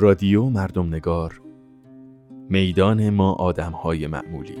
رادیو 0.00 0.44
مردم 0.44 0.94
نگار. 0.94 1.40
میدان 2.48 3.10
ما 3.10 3.32
آدم 3.32 3.72
های 3.72 4.06
معمولی. 4.06 4.54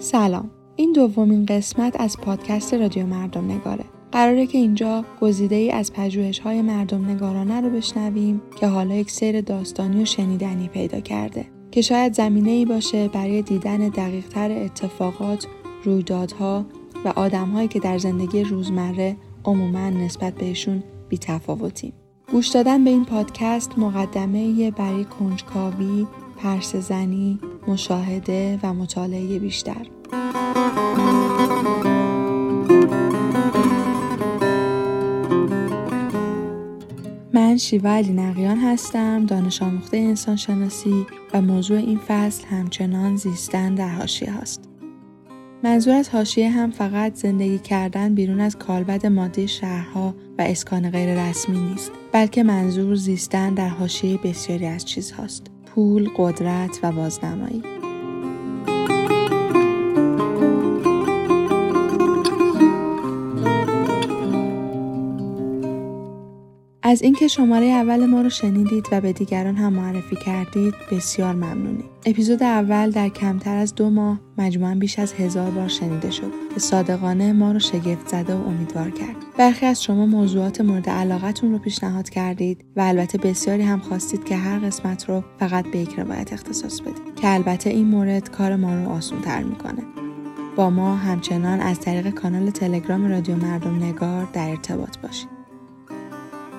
سلام. 0.00 0.50
این 0.76 0.92
دومین 0.92 1.46
قسمت 1.46 2.00
از 2.00 2.16
پادکست 2.20 2.74
رادیو 2.74 3.06
مردم 3.06 3.50
نگاره. 3.50 3.84
قراره 4.12 4.46
که 4.46 4.58
اینجا 4.58 5.04
گزیده 5.20 5.56
ای 5.56 5.70
از 5.70 5.92
پژوهش 5.92 6.38
های 6.38 6.62
مردم 6.62 7.10
نگارانه 7.10 7.60
رو 7.60 7.70
بشنویم 7.70 8.42
که 8.60 8.66
حالا 8.66 8.94
یک 8.94 9.10
سیر 9.10 9.40
داستانی 9.40 10.02
و 10.02 10.04
شنیدنی 10.04 10.68
پیدا 10.68 11.00
کرده 11.00 11.46
که 11.70 11.82
شاید 11.82 12.14
زمینه 12.14 12.50
ای 12.50 12.64
باشه 12.64 13.08
برای 13.08 13.42
دیدن 13.42 13.88
دقیق 13.88 14.28
تر 14.28 14.50
اتفاقات، 14.50 15.46
رویدادها 15.84 16.66
و 17.04 17.08
آدمهایی 17.08 17.68
که 17.68 17.80
در 17.80 17.98
زندگی 17.98 18.44
روزمره 18.44 19.16
عموما 19.44 19.90
نسبت 19.90 20.34
بهشون 20.34 20.82
بی 21.08 21.18
تفاوتیم. 21.18 21.92
گوش 22.32 22.48
دادن 22.48 22.84
به 22.84 22.90
این 22.90 23.04
پادکست 23.04 23.78
مقدمه 23.78 24.70
برای 24.70 25.04
کنجکاوی، 25.04 26.06
پرس 26.36 26.76
زنی، 26.76 27.38
مشاهده 27.68 28.58
و 28.62 28.74
مطالعه 28.74 29.38
بیشتر. 29.38 29.86
من 37.52 37.58
شیوا 37.58 37.90
علی 37.90 38.12
نقیان 38.12 38.58
هستم 38.58 39.26
دانش 39.26 39.62
آموخته 39.62 39.96
انسان 39.96 40.36
شناسی 40.36 41.06
و 41.34 41.42
موضوع 41.42 41.76
این 41.76 42.00
فصل 42.08 42.46
همچنان 42.46 43.16
زیستن 43.16 43.74
در 43.74 43.88
حاشیه 43.88 44.32
هست. 44.32 44.68
منظور 45.64 45.94
از 45.94 46.08
حاشیه 46.08 46.50
هم 46.50 46.70
فقط 46.70 47.14
زندگی 47.14 47.58
کردن 47.58 48.14
بیرون 48.14 48.40
از 48.40 48.56
کالبد 48.56 49.06
ماده 49.06 49.46
شهرها 49.46 50.14
و 50.38 50.42
اسکان 50.42 50.90
غیر 50.90 51.28
رسمی 51.28 51.58
نیست 51.58 51.92
بلکه 52.12 52.42
منظور 52.42 52.94
زیستن 52.94 53.54
در 53.54 53.68
حاشیه 53.68 54.18
بسیاری 54.18 54.66
از 54.66 54.84
چیزهاست 54.84 55.46
پول، 55.66 56.08
قدرت 56.16 56.78
و 56.82 56.92
بازنمایی. 56.92 57.62
از 66.92 67.02
اینکه 67.02 67.28
شماره 67.28 67.66
اول 67.66 68.06
ما 68.06 68.20
رو 68.20 68.30
شنیدید 68.30 68.86
و 68.92 69.00
به 69.00 69.12
دیگران 69.12 69.56
هم 69.56 69.72
معرفی 69.72 70.16
کردید 70.16 70.74
بسیار 70.90 71.34
ممنونیم. 71.34 71.84
اپیزود 72.06 72.42
اول 72.42 72.90
در 72.90 73.08
کمتر 73.08 73.56
از 73.56 73.74
دو 73.74 73.90
ماه 73.90 74.20
مجموعا 74.38 74.74
بیش 74.74 74.98
از 74.98 75.12
هزار 75.12 75.50
بار 75.50 75.68
شنیده 75.68 76.10
شد 76.10 76.32
که 76.54 76.60
صادقانه 76.60 77.32
ما 77.32 77.52
رو 77.52 77.58
شگفت 77.58 78.08
زده 78.08 78.34
و 78.34 78.48
امیدوار 78.48 78.90
کرد. 78.90 79.16
برخی 79.38 79.66
از 79.66 79.82
شما 79.82 80.06
موضوعات 80.06 80.60
مورد 80.60 80.90
علاقتون 80.90 81.52
رو 81.52 81.58
پیشنهاد 81.58 82.10
کردید 82.10 82.64
و 82.76 82.80
البته 82.80 83.18
بسیاری 83.18 83.62
هم 83.62 83.78
خواستید 83.78 84.24
که 84.24 84.36
هر 84.36 84.58
قسمت 84.58 85.08
رو 85.08 85.24
فقط 85.38 85.66
به 85.66 85.78
یک 85.78 85.98
روایت 85.98 86.32
اختصاص 86.32 86.80
بدید 86.80 87.14
که 87.16 87.34
البته 87.34 87.70
این 87.70 87.86
مورد 87.86 88.30
کار 88.30 88.56
ما 88.56 88.74
رو 88.74 88.88
آسون 88.88 89.20
تر 89.20 89.42
می‌کنه. 89.42 89.82
با 90.56 90.70
ما 90.70 90.96
همچنان 90.96 91.60
از 91.60 91.80
طریق 91.80 92.10
کانال 92.10 92.50
تلگرام 92.50 93.08
رادیو 93.08 93.36
مردم 93.36 93.84
نگار 93.84 94.28
در 94.32 94.48
ارتباط 94.48 94.98
باشید. 94.98 95.31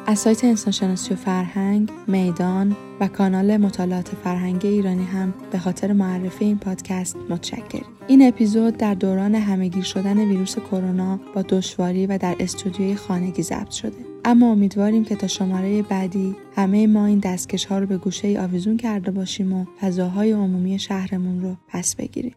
از 0.07 0.19
سایت 0.19 0.43
انسانشناسی 0.43 1.13
و 1.13 1.17
فرهنگ، 1.17 1.91
میدان 2.07 2.75
و 2.99 3.07
کانال 3.07 3.57
مطالعات 3.57 4.07
فرهنگی 4.23 4.67
ایرانی 4.67 5.03
هم 5.03 5.33
به 5.51 5.59
خاطر 5.59 5.93
معرفی 5.93 6.45
این 6.45 6.59
پادکست 6.59 7.15
متشکریم. 7.29 7.85
این 8.07 8.27
اپیزود 8.27 8.77
در 8.77 8.93
دوران 8.93 9.35
همهگیر 9.35 9.83
شدن 9.83 10.17
ویروس 10.17 10.59
کرونا 10.59 11.19
با 11.35 11.41
دشواری 11.41 12.07
و 12.07 12.17
در 12.17 12.35
استودیوی 12.39 12.95
خانگی 12.95 13.43
ضبط 13.43 13.71
شده. 13.71 14.05
اما 14.25 14.51
امیدواریم 14.51 15.05
که 15.05 15.15
تا 15.15 15.27
شماره 15.27 15.81
بعدی 15.81 16.35
همه 16.55 16.87
ما 16.87 17.05
این 17.05 17.19
دستکش 17.19 17.65
ها 17.65 17.79
رو 17.79 17.85
به 17.85 17.97
گوشه 17.97 18.27
ای 18.27 18.37
آویزون 18.37 18.77
کرده 18.77 19.11
باشیم 19.11 19.53
و 19.53 19.65
فضاهای 19.81 20.31
عمومی 20.31 20.79
شهرمون 20.79 21.41
رو 21.41 21.57
پس 21.67 21.95
بگیریم. 21.95 22.35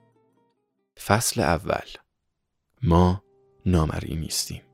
فصل 1.06 1.40
اول 1.40 1.86
ما 2.82 3.22
نامری 3.66 4.16
نیستیم. 4.16 4.65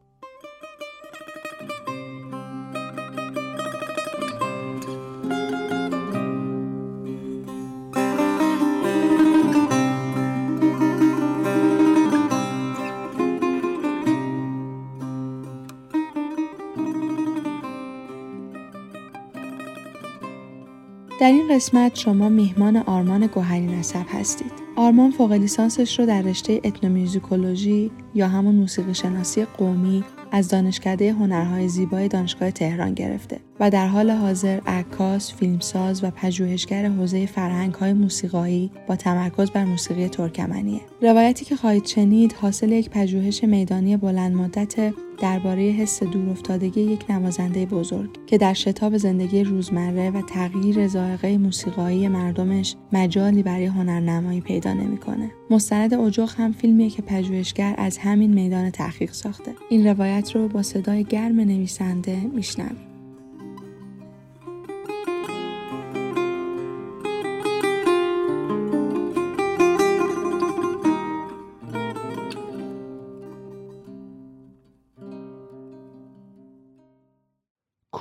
در 21.22 21.32
این 21.32 21.54
قسمت 21.54 21.98
شما 21.98 22.28
میهمان 22.28 22.76
آرمان 22.76 23.26
گوهری 23.26 23.66
نسب 23.66 24.06
هستید. 24.08 24.52
آرمان 24.76 25.10
فوق 25.10 25.32
لیسانسش 25.32 25.98
رو 25.98 26.06
در 26.06 26.22
رشته 26.22 26.60
etnomusicology 26.60 27.90
یا 28.14 28.28
همون 28.28 28.54
موسیقی 28.54 28.94
شناسی 28.94 29.44
قومی 29.44 30.04
از 30.32 30.48
دانشکده 30.48 31.12
هنرهای 31.12 31.68
زیبای 31.68 32.08
دانشگاه 32.08 32.50
تهران 32.50 32.94
گرفته 32.94 33.40
و 33.62 33.70
در 33.70 33.86
حال 33.86 34.10
حاضر 34.10 34.60
عکاس، 34.66 35.34
فیلمساز 35.34 36.04
و 36.04 36.10
پژوهشگر 36.10 36.88
حوزه 36.88 37.26
فرهنگ‌های 37.26 37.92
موسیقایی 37.92 38.70
با 38.86 38.96
تمرکز 38.96 39.50
بر 39.50 39.64
موسیقی 39.64 40.08
ترکمنیه. 40.08 40.80
روایتی 41.02 41.44
که 41.44 41.56
خواهید 41.56 41.86
شنید 41.86 42.32
حاصل 42.32 42.72
یک 42.72 42.90
پژوهش 42.90 43.44
میدانی 43.44 43.96
بلند 43.96 44.34
مدت 44.34 44.94
درباره 45.20 45.62
حس 45.62 46.02
دورافتادگی 46.02 46.80
یک 46.80 47.10
نوازنده 47.10 47.66
بزرگ 47.66 48.10
که 48.26 48.38
در 48.38 48.52
شتاب 48.52 48.96
زندگی 48.96 49.44
روزمره 49.44 50.10
و 50.10 50.22
تغییر 50.22 50.88
ذائقه 50.88 51.38
موسیقایی 51.38 52.08
مردمش 52.08 52.76
مجالی 52.92 53.42
برای 53.42 53.66
هنرنمایی 53.66 54.40
پیدا 54.40 54.72
نمی‌کنه. 54.72 55.30
مستند 55.50 55.94
اجاق 55.94 56.30
هم 56.36 56.52
فیلمیه 56.52 56.90
که 56.90 57.02
پژوهشگر 57.02 57.74
از 57.78 57.98
همین 57.98 58.34
میدان 58.34 58.70
تحقیق 58.70 59.12
ساخته. 59.12 59.52
این 59.70 59.86
روایت 59.86 60.36
رو 60.36 60.48
با 60.48 60.62
صدای 60.62 61.04
گرم 61.04 61.40
نویسنده 61.40 62.20
میشنویم. 62.34 62.91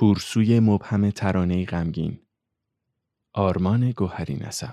کورسوی 0.02 0.60
مبهم 0.60 1.10
ترانه 1.10 1.64
غمگین. 1.64 2.18
آرمان 3.32 3.90
گوهری 3.90 4.34
نسب. 4.34 4.72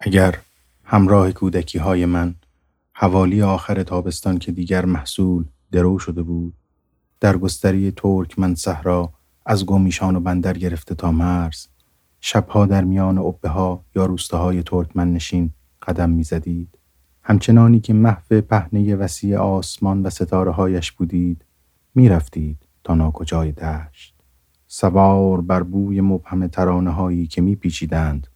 اگر 0.00 0.47
همراه 0.90 1.32
کودکی 1.32 1.78
های 1.78 2.06
من 2.06 2.34
حوالی 2.92 3.42
آخر 3.42 3.82
تابستان 3.82 4.38
که 4.38 4.52
دیگر 4.52 4.84
محصول 4.84 5.44
درو 5.72 5.98
شده 5.98 6.22
بود 6.22 6.54
در 7.20 7.36
گستری 7.36 7.92
من 8.38 8.54
صحرا 8.54 9.12
از 9.46 9.66
گمیشان 9.66 10.16
و 10.16 10.20
بندر 10.20 10.58
گرفته 10.58 10.94
تا 10.94 11.12
مرز 11.12 11.66
شبها 12.20 12.66
در 12.66 12.84
میان 12.84 13.18
عبه 13.18 13.48
ها 13.48 13.84
یا 13.94 14.06
روستاهای 14.06 14.62
ترکمن 14.62 15.12
نشین 15.12 15.50
قدم 15.82 16.10
می‌زدید. 16.10 16.78
همچنانی 17.22 17.80
که 17.80 17.92
محو 17.94 18.40
پهنه 18.40 18.96
وسیع 18.96 19.38
آسمان 19.38 20.02
و 20.02 20.10
ستاره 20.10 20.50
هایش 20.50 20.92
بودید 20.92 21.44
می‌رفتید 21.94 22.58
تا 22.84 22.94
ناکجای 22.94 23.52
دشت. 23.52 24.14
سوار 24.66 25.40
بر 25.40 25.62
بوی 25.62 26.00
مبهم 26.00 26.46
ترانه 26.46 26.90
هایی 26.90 27.26
که 27.26 27.42
میپیچیدند 27.42 28.26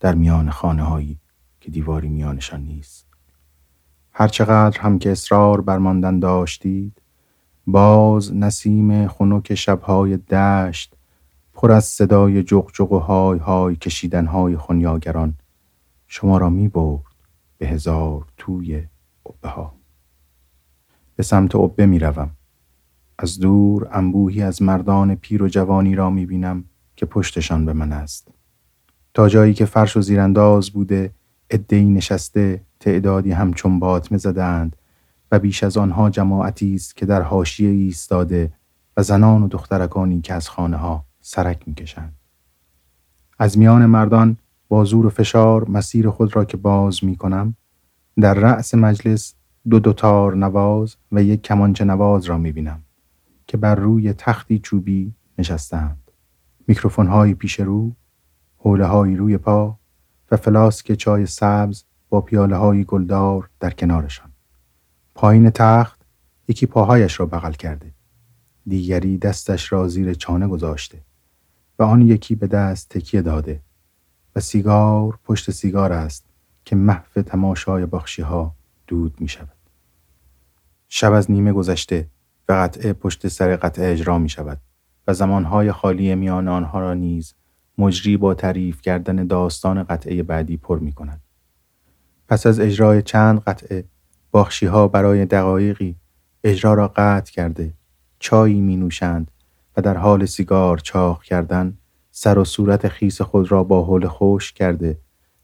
در 0.00 0.14
میان 0.14 0.50
خانه 0.50 0.82
هایی 0.82 1.18
که 1.66 1.72
دیواری 1.72 2.08
میانشان 2.08 2.60
نیست 2.60 3.06
هرچقدر 4.12 4.80
هم 4.80 4.98
که 4.98 5.12
اصرار 5.12 5.60
بر 5.60 5.78
ماندن 5.78 6.18
داشتید 6.18 7.02
باز 7.66 8.36
نسیم 8.36 9.08
خنک 9.08 9.54
شبهای 9.54 10.16
دشت 10.16 10.94
پر 11.52 11.72
از 11.72 11.84
صدای 11.84 12.42
جغ 12.42 12.92
و 12.92 12.98
های 12.98 13.38
های 13.38 13.76
کشیدن 13.76 14.26
های 14.26 14.56
خونیاگران 14.56 15.34
شما 16.06 16.38
را 16.38 16.50
می 16.50 16.68
برد 16.68 17.02
به 17.58 17.66
هزار 17.66 18.26
توی 18.36 18.84
قبه 19.26 19.48
ها 19.48 19.74
به 21.16 21.22
سمت 21.22 21.54
عبه 21.54 21.86
می 21.86 21.98
روم. 21.98 22.30
از 23.18 23.38
دور 23.38 23.88
انبوهی 23.92 24.42
از 24.42 24.62
مردان 24.62 25.14
پیر 25.14 25.42
و 25.42 25.48
جوانی 25.48 25.94
را 25.94 26.10
می 26.10 26.26
بینم 26.26 26.64
که 26.96 27.06
پشتشان 27.06 27.64
به 27.64 27.72
من 27.72 27.92
است. 27.92 28.28
تا 29.14 29.28
جایی 29.28 29.54
که 29.54 29.64
فرش 29.64 29.96
و 29.96 30.00
زیرانداز 30.00 30.70
بوده 30.70 31.12
ادهی 31.50 31.90
نشسته 31.90 32.60
تعدادی 32.80 33.32
همچون 33.32 33.78
باطمه 33.78 34.18
زدند 34.18 34.76
و 35.32 35.38
بیش 35.38 35.64
از 35.64 35.76
آنها 35.76 36.10
جماعتی 36.10 36.74
است 36.74 36.96
که 36.96 37.06
در 37.06 37.22
حاشیه 37.22 37.70
ایستاده 37.70 38.52
و 38.96 39.02
زنان 39.02 39.42
و 39.42 39.48
دخترکانی 39.48 40.20
که 40.20 40.34
از 40.34 40.48
خانه 40.48 40.76
ها 40.76 41.04
سرک 41.20 41.68
می‌کشند. 41.68 42.14
از 43.38 43.58
میان 43.58 43.86
مردان 43.86 44.36
با 44.68 44.84
زور 44.84 45.06
و 45.06 45.10
فشار 45.10 45.68
مسیر 45.68 46.10
خود 46.10 46.36
را 46.36 46.44
که 46.44 46.56
باز 46.56 47.04
می 47.04 47.16
کنم 47.16 47.56
در 48.20 48.34
رأس 48.34 48.74
مجلس 48.74 49.34
دو 49.70 49.78
دوتار 49.78 50.34
نواز 50.34 50.96
و 51.12 51.22
یک 51.22 51.42
کمانچه 51.42 51.84
نواز 51.84 52.24
را 52.24 52.38
می 52.38 52.52
بینم 52.52 52.82
که 53.46 53.56
بر 53.56 53.74
روی 53.74 54.12
تختی 54.12 54.58
چوبی 54.58 55.12
نشستند. 55.38 56.10
میکروفون 56.68 57.06
های 57.06 57.34
پیش 57.34 57.60
رو، 57.60 57.92
حوله 58.56 58.86
های 58.86 59.16
روی 59.16 59.38
پا 59.38 59.78
و 60.30 60.36
فلاسک 60.36 60.94
چای 60.94 61.26
سبز 61.26 61.84
با 62.08 62.20
پیاله 62.20 62.56
های 62.56 62.84
گلدار 62.84 63.50
در 63.60 63.70
کنارشان. 63.70 64.32
پایین 65.14 65.50
تخت 65.50 66.00
یکی 66.48 66.66
پاهایش 66.66 67.20
را 67.20 67.26
بغل 67.26 67.52
کرده. 67.52 67.92
دیگری 68.66 69.18
دستش 69.18 69.72
را 69.72 69.88
زیر 69.88 70.14
چانه 70.14 70.48
گذاشته 70.48 70.98
و 71.78 71.82
آن 71.82 72.02
یکی 72.02 72.34
به 72.34 72.46
دست 72.46 72.88
تکیه 72.88 73.22
داده 73.22 73.60
و 74.36 74.40
سیگار 74.40 75.18
پشت 75.24 75.50
سیگار 75.50 75.92
است 75.92 76.24
که 76.64 76.76
محو 76.76 77.22
تماشای 77.22 77.86
بخشی 77.86 78.22
ها 78.22 78.54
دود 78.86 79.20
می 79.20 79.28
شود. 79.28 79.56
شب 80.88 81.12
از 81.12 81.30
نیمه 81.30 81.52
گذشته 81.52 82.08
و 82.48 82.52
قطعه 82.52 82.92
پشت 82.92 83.28
سر 83.28 83.56
قطعه 83.56 83.92
اجرا 83.92 84.18
می 84.18 84.28
شود 84.28 84.60
و 85.06 85.14
زمانهای 85.14 85.72
خالی 85.72 86.14
میان 86.14 86.48
آنها 86.48 86.80
را 86.80 86.94
نیز 86.94 87.34
مجری 87.78 88.16
با 88.16 88.34
تعریف 88.34 88.80
کردن 88.80 89.26
داستان 89.26 89.82
قطعه 89.82 90.22
بعدی 90.22 90.56
پر 90.56 90.78
می 90.78 90.92
کند. 90.92 91.20
پس 92.28 92.46
از 92.46 92.60
اجرای 92.60 93.02
چند 93.02 93.40
قطعه 93.40 93.84
باخشی 94.30 94.66
ها 94.66 94.88
برای 94.88 95.26
دقایقی 95.26 95.96
اجرا 96.44 96.74
را 96.74 96.88
قطع 96.96 97.32
کرده 97.32 97.72
چایی 98.18 98.60
می 98.60 98.76
نوشند 98.76 99.30
و 99.76 99.82
در 99.82 99.96
حال 99.96 100.26
سیگار 100.26 100.78
چاق 100.78 101.22
کردن 101.22 101.78
سر 102.10 102.38
و 102.38 102.44
صورت 102.44 102.88
خیس 102.88 103.20
خود 103.20 103.52
را 103.52 103.64
با 103.64 103.84
حول 103.84 104.06
خوش 104.06 104.52
کرده 104.52 104.98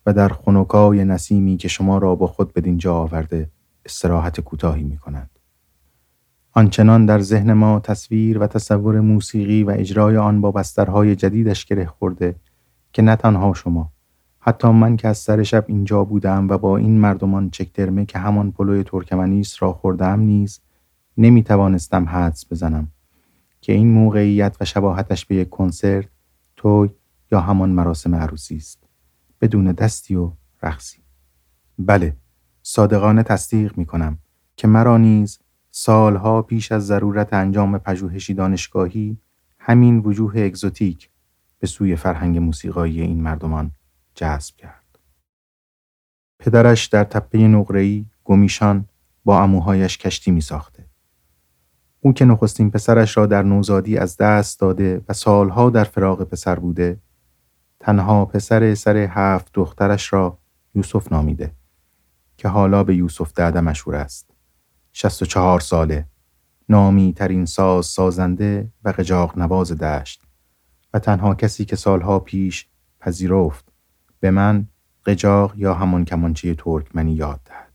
و 0.07 0.13
در 0.13 0.29
خنکای 0.29 1.05
نسیمی 1.05 1.57
که 1.57 1.69
شما 1.69 1.99
را 1.99 2.15
با 2.15 2.27
خود 2.27 2.53
بدین 2.53 2.79
جا 2.79 2.95
آورده 2.95 3.51
استراحت 3.85 4.41
کوتاهی 4.41 4.83
می 4.83 4.97
کنند. 4.97 5.32
آنچنان 6.55 7.07
در 7.07 7.21
ذهن 7.21 7.53
ما 7.53 7.81
تصویر 7.81 8.39
و 8.39 8.47
تصور 8.47 9.01
موسیقی 9.01 9.63
و 9.63 9.71
اجرای 9.71 10.17
آن 10.17 10.41
با 10.41 10.51
بسترهای 10.51 11.17
جدیدش 11.17 11.65
گره 11.65 11.87
خورده 11.87 12.35
که 12.93 13.03
نه 13.03 13.17
تنها 13.17 13.55
شما 13.55 13.93
حتی 14.39 14.69
من 14.69 14.97
که 14.97 15.09
از 15.09 15.19
سر 15.19 15.43
شب 15.43 15.65
اینجا 15.69 16.05
بودم 16.05 16.49
و 16.49 16.59
با 16.59 16.77
این 16.77 17.01
مردمان 17.01 17.51
چکترمه 17.51 18.07
که 18.07 18.19
همان 18.19 18.53
پلوی 18.53 18.85
ترکمنیس 18.85 19.63
را 19.63 19.73
خوردم 19.73 20.21
نیز 20.21 20.61
نمی 21.17 21.43
توانستم 21.43 22.09
حدس 22.09 22.53
بزنم 22.53 22.89
که 23.61 23.73
این 23.73 23.93
موقعیت 23.93 24.57
و 24.61 24.65
شباهتش 24.65 25.27
به 25.27 25.35
یک 25.35 25.49
کنسرت، 25.49 26.09
توی 26.57 26.89
یا 27.33 27.41
همان 27.41 27.71
مراسم 27.71 28.15
عروسی 28.15 28.57
است. 28.57 28.85
بدون 29.41 29.73
دستی 29.73 30.15
و 30.15 30.33
رقصی. 30.63 31.03
بله، 31.79 32.17
صادقانه 32.63 33.23
تصدیق 33.23 33.79
می 33.79 33.87
کنم 33.87 34.19
که 34.57 34.69
مرا 34.69 34.99
نیز 34.99 35.39
سالها 35.75 36.43
پیش 36.43 36.73
از 36.73 36.87
ضرورت 36.87 37.33
انجام 37.33 37.79
پژوهشی 37.79 38.35
دانشگاهی 38.35 39.19
همین 39.59 39.99
وجوه 39.99 40.41
اگزوتیک 40.41 41.11
به 41.59 41.67
سوی 41.67 41.97
فرهنگ 41.97 42.39
موسیقایی 42.39 43.01
این 43.01 43.23
مردمان 43.23 43.71
جذب 44.15 44.57
کرد. 44.57 44.99
پدرش 46.39 46.87
در 46.87 47.05
تپه 47.05 47.39
نقره‌ای 47.39 48.07
گمیشان 48.25 48.85
با 49.25 49.43
اموهایش 49.43 49.99
کشتی 49.99 50.31
می 50.31 50.41
ساخته. 50.41 50.87
او 52.01 52.13
که 52.13 52.25
نخستین 52.25 52.71
پسرش 52.71 53.17
را 53.17 53.27
در 53.27 53.43
نوزادی 53.43 53.99
از 53.99 54.17
دست 54.17 54.61
داده 54.61 55.05
و 55.09 55.13
سالها 55.13 55.71
در 55.71 55.85
فراغ 55.85 56.23
پسر 56.23 56.59
بوده 56.59 57.01
تنها 57.81 58.25
پسر 58.25 58.75
سر 58.75 58.97
هفت 58.97 59.51
دخترش 59.55 60.13
را 60.13 60.39
یوسف 60.75 61.13
نامیده 61.13 61.53
که 62.37 62.49
حالا 62.49 62.85
به 62.85 62.97
یوسف 62.97 63.33
داده 63.33 63.61
مشهور 63.61 63.97
است. 63.97 64.32
شست 64.93 65.23
و 65.23 65.27
چهار 65.27 65.61
ساله 65.61 66.07
نامی 66.69 67.13
ترین 67.13 67.45
ساز 67.45 67.87
سازنده 67.87 68.69
و 68.85 68.89
قجاق 68.89 69.39
نواز 69.39 69.73
دشت 69.73 70.23
و 70.95 70.99
تنها 70.99 71.35
کسی 71.35 71.65
که 71.65 71.77
سالها 71.77 72.19
پیش 72.19 72.67
پذیرفت 73.01 73.65
به 74.21 74.31
من 74.31 74.67
قجاق 75.07 75.53
یا 75.57 75.75
همان 75.75 76.05
کمانچه 76.05 76.55
ترکمنی 76.55 77.13
یاد 77.13 77.41
دهد. 77.45 77.73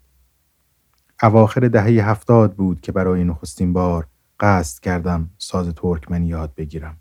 اواخر 1.24 1.68
دهه 1.68 2.10
هفتاد 2.10 2.54
بود 2.54 2.82
که 2.82 2.92
برای 2.92 3.24
نخستین 3.24 3.74
بار 3.74 4.08
قصد 4.40 4.84
کردم 4.84 5.30
ساز 5.38 5.68
ترکمنی 5.68 6.28
یاد 6.28 6.54
بگیرم. 6.56 6.98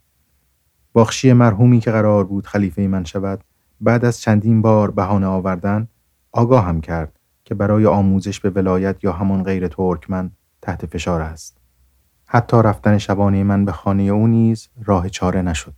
باخشی 0.93 1.33
مرحومی 1.33 1.81
که 1.81 1.91
قرار 1.91 2.25
بود 2.25 2.47
خلیفه 2.47 2.87
من 2.87 3.05
شود 3.05 3.45
بعد 3.81 4.05
از 4.05 4.21
چندین 4.21 4.63
بار 4.63 4.91
بهانه 4.91 5.27
آوردن 5.27 5.89
آگاهم 6.33 6.81
کرد 6.81 7.16
که 7.47 7.55
برای 7.55 7.87
آموزش 7.87 8.41
به 8.41 8.51
ولایت 8.51 9.05
یا 9.05 9.13
همان 9.13 9.43
غیر 9.43 9.69
ترکمن 9.69 10.31
تحت 10.63 10.87
فشار 10.87 11.21
است. 11.21 11.59
حتی 12.27 12.57
رفتن 12.57 12.99
شبانه 12.99 13.45
من 13.45 13.65
به 13.65 13.73
خانه 13.73 14.03
او 14.03 14.27
نیز 14.27 14.69
راه 14.85 15.09
چاره 15.09 15.43
نشد. 15.43 15.75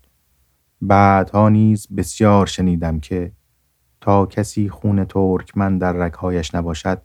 بعدها 0.83 1.49
نیز 1.49 1.87
بسیار 1.97 2.47
شنیدم 2.47 3.01
که 3.01 3.33
تا 4.01 4.27
کسی 4.27 4.69
خون 4.69 5.05
ترکمن 5.05 5.79
در 5.79 5.93
رگهایش 5.93 6.55
نباشد 6.55 7.03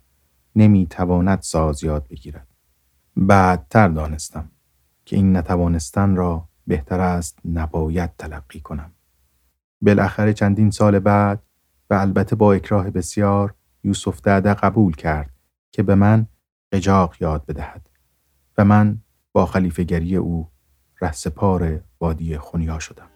نمی‌تواند 0.56 1.42
ساز 1.42 1.84
یاد 1.84 2.08
بگیرد. 2.08 2.48
بعدتر 3.16 3.88
دانستم 3.88 4.50
که 5.04 5.16
این 5.16 5.36
نتوانستن 5.36 6.16
را 6.16 6.48
بهتر 6.66 7.00
است 7.00 7.38
نباید 7.44 8.10
تلقی 8.18 8.60
کنم. 8.60 8.90
بالاخره 9.80 10.32
چندین 10.32 10.70
سال 10.70 10.98
بعد 10.98 11.42
و 11.90 11.94
البته 11.94 12.36
با 12.36 12.52
اکراه 12.52 12.90
بسیار 12.90 13.54
یوسف 13.84 14.20
دعده 14.20 14.54
قبول 14.54 14.96
کرد 14.96 15.30
که 15.72 15.82
به 15.82 15.94
من 15.94 16.26
قجاق 16.72 17.16
یاد 17.20 17.46
بدهد 17.46 17.90
و 18.58 18.64
من 18.64 18.98
با 19.32 19.46
خلیفگری 19.46 20.16
او 20.16 20.48
رهسپار 21.00 21.80
وادی 22.00 22.38
خونیا 22.38 22.78
شدم. 22.78 23.13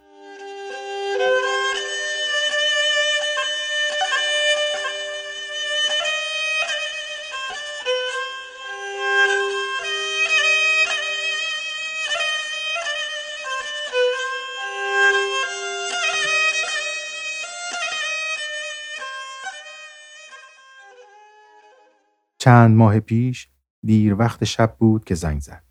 چند 22.48 22.76
ماه 22.76 23.00
پیش 23.00 23.48
دیر 23.84 24.14
وقت 24.14 24.44
شب 24.44 24.76
بود 24.78 25.04
که 25.04 25.14
زنگ 25.14 25.40
زد. 25.40 25.64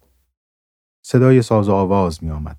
صدای 1.01 1.41
ساز 1.41 1.69
و 1.69 1.74
آواز 1.74 2.24
می 2.24 2.29
آمد 2.29 2.57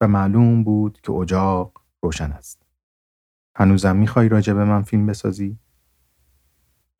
و 0.00 0.08
معلوم 0.08 0.64
بود 0.64 1.00
که 1.00 1.12
اجاق 1.12 1.82
روشن 2.02 2.32
است. 2.32 2.62
هنوزم 3.56 3.96
می‌خوای 3.96 4.28
راجع 4.28 4.52
به 4.52 4.64
من 4.64 4.82
فیلم 4.82 5.06
بسازی؟ 5.06 5.58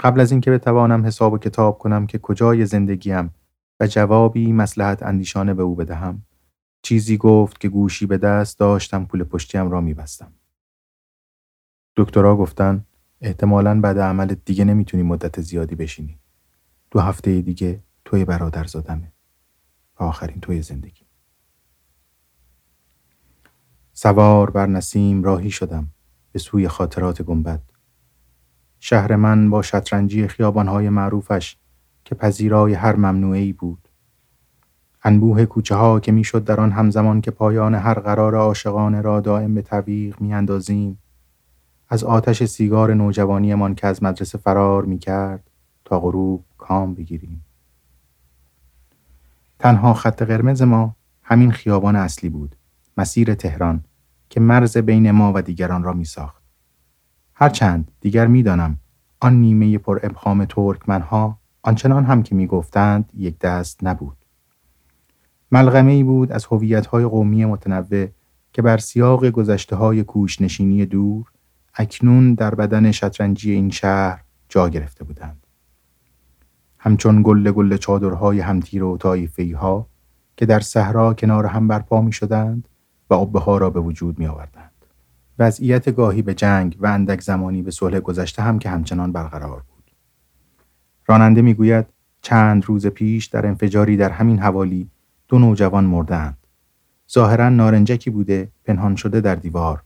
قبل 0.01 0.21
از 0.21 0.31
اینکه 0.31 0.51
بتوانم 0.51 1.07
حساب 1.07 1.33
و 1.33 1.39
کتاب 1.39 1.79
کنم 1.79 2.07
که 2.07 2.19
کجای 2.19 2.67
زندگیم 2.67 3.35
و 3.81 3.87
جوابی 3.87 4.53
مسلحت 4.53 5.03
اندیشانه 5.03 5.55
به 5.55 5.63
او 5.63 5.75
بدهم 5.75 6.23
چیزی 6.83 7.17
گفت 7.17 7.61
که 7.61 7.69
گوشی 7.69 8.07
به 8.07 8.19
دست 8.19 8.59
داشتم 8.59 9.05
پول 9.05 9.25
پشتیم 9.25 9.71
را 9.71 9.81
میبستم. 9.81 10.33
دکترها 11.97 12.37
گفتن 12.37 12.85
احتمالا 13.21 13.81
بعد 13.81 13.99
عملت 13.99 14.45
دیگه 14.45 14.65
نمی‌تونی 14.65 15.03
مدت 15.03 15.41
زیادی 15.41 15.75
بشینی. 15.75 16.19
دو 16.91 17.01
هفته 17.01 17.41
دیگه 17.41 17.83
توی 18.05 18.25
برادر 18.25 18.65
زادمه 18.65 19.13
و 20.01 20.05
آخرین 20.05 20.41
توی 20.41 20.63
زندگی. 20.63 21.07
سوار 23.93 24.51
بر 24.51 24.67
نسیم 24.67 25.23
راهی 25.23 25.51
شدم 25.51 25.89
به 26.33 26.39
سوی 26.39 26.69
خاطرات 26.69 27.23
گنبد. 27.23 27.63
شهر 28.81 29.17
من 29.17 29.51
با 29.51 29.63
شطرنجی 29.63 30.29
خیابانهای 30.29 30.89
معروفش 30.89 31.57
که 32.05 32.15
پذیرای 32.15 32.75
هر 32.75 32.97
ممنوعی 32.97 33.53
بود. 33.53 33.89
انبوه 35.03 35.45
کوچه 35.45 35.75
ها 35.75 36.01
که 36.01 36.13
می‌شد 36.13 36.45
در 36.45 36.61
آن 36.61 36.73
همزمان 36.73 37.21
که 37.21 37.31
پایان 37.31 37.75
هر 37.75 37.95
قرار 37.95 38.35
عاشقانه 38.35 39.01
را 39.01 39.21
دائم 39.21 39.55
به 39.55 39.63
طویق 39.63 40.21
میاندازیم 40.21 40.99
از 41.89 42.05
آتش 42.05 42.45
سیگار 42.45 42.95
نوجوانیمان 42.95 43.75
که 43.75 43.87
از 43.87 44.03
مدرسه 44.03 44.39
فرار 44.39 44.85
می 44.85 44.99
کرد 44.99 45.51
تا 45.85 46.01
غروب 46.01 46.45
کام 46.69 46.95
بگیریم. 46.95 47.45
تنها 49.59 49.95
خط 49.95 50.23
قرمز 50.23 50.63
ما 50.63 50.97
همین 51.23 51.53
خیابان 51.53 51.97
اصلی 51.97 52.29
بود 52.29 52.57
مسیر 52.97 53.35
تهران 53.35 53.85
که 54.31 54.41
مرز 54.41 54.77
بین 54.77 55.11
ما 55.11 55.33
و 55.35 55.43
دیگران 55.43 55.83
را 55.83 55.93
می 55.93 56.05
ساخت. 56.05 56.43
هرچند 57.35 57.91
دیگر 58.01 58.27
می‌دانم 58.27 58.79
آن 59.21 59.41
نیمه 59.41 59.79
پر 59.79 60.01
ابهام 60.03 60.45
ترکمنها 60.45 61.39
آنچنان 61.63 62.05
هم 62.05 62.23
که 62.23 62.35
می‌گفتند 62.35 63.11
یک 63.15 63.39
دست 63.39 63.85
نبود. 63.85 64.17
ملغمه 65.53 65.93
ای 65.93 66.03
بود 66.03 66.33
از 66.33 66.45
های 66.45 67.05
قومی 67.05 67.45
متنوع 67.45 68.07
که 68.53 68.63
بر 68.63 68.79
سیاق 68.79 69.27
گذشته 69.27 69.77
های 69.77 70.03
کوشنشینی 70.03 70.87
دور 70.87 71.33
اکنون 71.75 72.35
در 72.35 72.55
بدن 72.55 72.91
شطرنجی 72.91 73.53
این 73.53 73.71
شهر 73.71 74.25
جا 74.49 74.69
گرفته 74.69 75.05
بودند. 75.05 75.46
همچون 76.87 77.23
گل 77.23 77.51
گل 77.51 77.77
چادرهای 77.77 78.41
همتیر 78.41 78.85
و 78.85 78.97
طایفه‌ای 78.97 79.53
ها 79.53 79.87
که 80.37 80.47
در 80.47 80.61
صحرا 80.61 81.15
کنار 81.15 81.47
هم 81.47 81.69
برپا 81.69 82.01
می 82.01 82.13
شدند 82.13 82.69
و 83.11 83.15
عبه 83.15 83.41
ها 83.41 83.59
را 83.59 83.71
به 83.71 83.81
وجود 83.81 84.19
می 84.19 84.27
آوردند. 84.27 84.73
وضعیت 85.39 85.91
گاهی 85.91 86.23
به 86.23 86.35
جنگ 86.35 86.77
و 86.81 86.87
اندک 86.87 87.21
زمانی 87.21 87.63
به 87.63 87.71
صلح 87.71 88.01
گذشته 88.01 88.43
هم 88.43 88.59
که 88.59 88.71
همچنان 88.71 89.13
برقرار 89.13 89.63
بود. 89.69 89.91
راننده 91.07 91.43
می‌گوید 91.43 91.87
چند 92.23 92.65
روز 92.65 92.87
پیش 92.87 93.27
در 93.27 93.47
انفجاری 93.47 93.97
در 93.97 94.11
همین 94.11 94.39
حوالی 94.39 94.91
دو 95.29 95.39
نوجوان 95.39 95.85
مردند. 95.85 96.39
ظاهرا 97.13 97.49
نارنجکی 97.49 98.11
بوده 98.11 98.49
پنهان 98.65 98.97
شده 98.97 99.21
در 99.21 99.35
دیوار. 99.35 99.83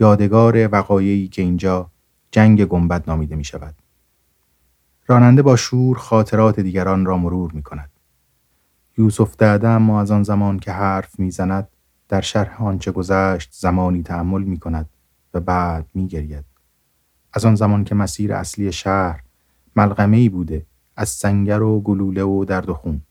یادگار 0.00 0.68
وقایعی 0.72 1.28
که 1.28 1.42
اینجا 1.42 1.90
جنگ 2.30 2.64
گنبد 2.64 3.04
نامیده 3.06 3.36
می 3.36 3.44
شود. 3.44 3.74
راننده 5.06 5.42
با 5.42 5.56
شور 5.56 5.98
خاطرات 5.98 6.60
دیگران 6.60 7.06
را 7.06 7.18
مرور 7.18 7.52
می 7.52 7.62
کند. 7.62 7.90
یوسف 8.98 9.36
داده 9.36 9.68
اما 9.68 10.00
از 10.00 10.10
آن 10.10 10.22
زمان 10.22 10.58
که 10.58 10.72
حرف 10.72 11.18
می‌زند 11.18 11.68
در 12.08 12.20
شرح 12.20 12.62
آنچه 12.62 12.92
گذشت 12.92 13.48
زمانی 13.52 14.02
تحمل 14.02 14.42
می 14.42 14.58
کند 14.58 14.88
و 15.34 15.40
بعد 15.40 15.86
می 15.94 16.08
گرید. 16.08 16.44
از 17.32 17.44
آن 17.44 17.54
زمان 17.54 17.84
که 17.84 17.94
مسیر 17.94 18.34
اصلی 18.34 18.72
شهر 18.72 19.22
ملغمه 19.76 20.16
ای 20.16 20.28
بوده 20.28 20.66
از 20.96 21.08
سنگر 21.08 21.62
و 21.62 21.80
گلوله 21.80 22.22
و 22.22 22.44
درد 22.44 22.68
و 22.68 22.74
خون 22.74 23.02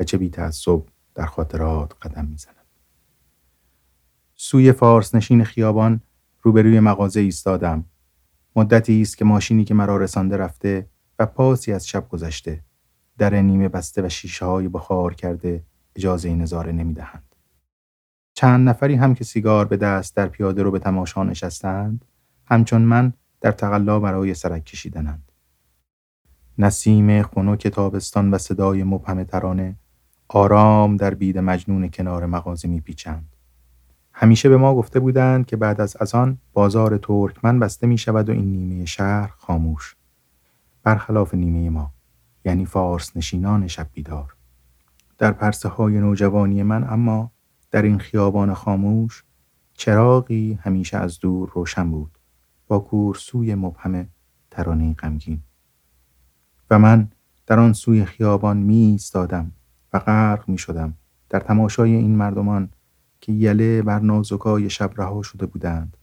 و 0.00 0.04
چه 0.04 0.18
بی 0.18 0.30
تعصب 0.30 0.82
در 1.14 1.26
خاطرات 1.26 1.92
قدم 2.02 2.24
می‌زند. 2.24 2.54
سوی 4.36 4.72
فارس 4.72 5.14
نشین 5.14 5.44
خیابان 5.44 6.00
روبروی 6.42 6.80
مغازه 6.80 7.20
ایستادم. 7.20 7.84
مدتی 8.56 9.02
است 9.02 9.18
که 9.18 9.24
ماشینی 9.24 9.64
که 9.64 9.74
مرا 9.74 9.96
رسانده 9.96 10.36
رفته 10.36 10.86
و 11.18 11.26
پاسی 11.26 11.72
از 11.72 11.88
شب 11.88 12.08
گذشته. 12.08 12.60
در 13.18 13.34
نیمه 13.34 13.68
بسته 13.68 14.02
و 14.02 14.08
شیشه 14.08 14.44
های 14.44 14.68
بخار 14.68 15.14
کرده 15.14 15.64
اجازه 15.96 16.34
نظاره 16.34 16.72
نمی‌دهند. 16.72 17.34
چند 18.34 18.68
نفری 18.68 18.94
هم 18.94 19.14
که 19.14 19.24
سیگار 19.24 19.64
به 19.64 19.76
دست 19.76 20.16
در 20.16 20.28
پیاده 20.28 20.62
رو 20.62 20.70
به 20.70 20.78
تماشا 20.78 21.24
نشستند 21.24 22.04
همچون 22.46 22.82
من 22.82 23.12
در 23.40 23.52
تقلا 23.52 24.00
برای 24.00 24.34
سرک 24.34 24.64
کشیدنند. 24.64 25.32
نسیم 26.58 27.22
خنک 27.22 27.68
تابستان 27.68 28.30
و 28.30 28.38
صدای 28.38 28.84
مبهم 28.84 29.24
ترانه 29.24 29.76
آرام 30.28 30.96
در 30.96 31.14
بید 31.14 31.38
مجنون 31.38 31.88
کنار 31.88 32.26
مغازه 32.26 32.68
میپیچند. 32.68 33.36
همیشه 34.12 34.48
به 34.48 34.56
ما 34.56 34.74
گفته 34.74 35.00
بودند 35.00 35.46
که 35.46 35.56
بعد 35.56 35.80
از 35.80 35.96
ازان 36.00 36.38
بازار 36.52 36.98
ترکمن 36.98 37.58
بسته 37.58 37.86
می 37.86 37.98
شود 37.98 38.28
و 38.28 38.32
این 38.32 38.52
نیمه 38.52 38.84
شهر 38.84 39.30
خاموش. 39.36 39.96
برخلاف 40.84 41.34
نیمه 41.34 41.70
ما 41.70 41.92
یعنی 42.44 42.66
فارس 42.66 43.16
نشینان 43.16 43.66
شب 43.66 43.88
بیدار. 43.92 44.36
در 45.18 45.32
پرسه 45.32 45.68
های 45.68 46.00
نوجوانی 46.00 46.62
من 46.62 46.84
اما 46.90 47.30
در 47.70 47.82
این 47.82 47.98
خیابان 47.98 48.54
خاموش 48.54 49.24
چراغی 49.74 50.58
همیشه 50.62 50.96
از 50.96 51.18
دور 51.18 51.50
روشن 51.54 51.90
بود 51.90 52.18
با 52.68 52.78
کورسوی 52.78 53.54
مبهم 53.54 54.08
ترانه 54.50 54.94
غمگین 54.94 55.42
و 56.70 56.78
من 56.78 57.08
در 57.46 57.58
آن 57.58 57.72
سوی 57.72 58.04
خیابان 58.04 58.56
می 58.56 58.76
ایستادم 58.76 59.52
و 59.92 59.98
غرق 59.98 60.48
می 60.48 60.58
شدم 60.58 60.94
در 61.28 61.40
تماشای 61.40 61.92
این 61.92 62.16
مردمان 62.16 62.70
که 63.20 63.32
یله 63.32 63.82
بر 63.82 63.98
نازکای 63.98 64.70
شب 64.70 64.90
رها 64.96 65.22
شده 65.22 65.46
بودند 65.46 65.96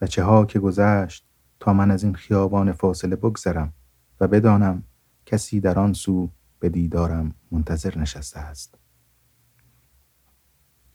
و 0.00 0.06
چه 0.06 0.22
ها 0.24 0.44
که 0.44 0.58
گذشت 0.58 1.26
تا 1.60 1.72
من 1.72 1.90
از 1.90 2.04
این 2.04 2.14
خیابان 2.14 2.72
فاصله 2.72 3.16
بگذرم 3.16 3.72
و 4.20 4.28
بدانم 4.28 4.82
کسی 5.26 5.60
در 5.60 5.78
آن 5.78 5.92
سو 5.92 6.30
به 6.60 6.68
دیدارم 6.68 7.34
منتظر 7.50 7.98
نشسته 7.98 8.40
است. 8.40 8.74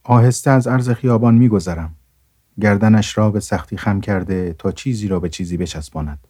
آهسته 0.02 0.50
از 0.50 0.66
عرض 0.66 0.90
خیابان 0.90 1.34
میگذرم. 1.34 1.94
گردنش 2.60 3.18
را 3.18 3.30
به 3.30 3.40
سختی 3.40 3.76
خم 3.76 4.00
کرده 4.00 4.52
تا 4.58 4.72
چیزی 4.72 5.08
را 5.08 5.20
به 5.20 5.28
چیزی 5.28 5.56
بچسباند. 5.56 6.26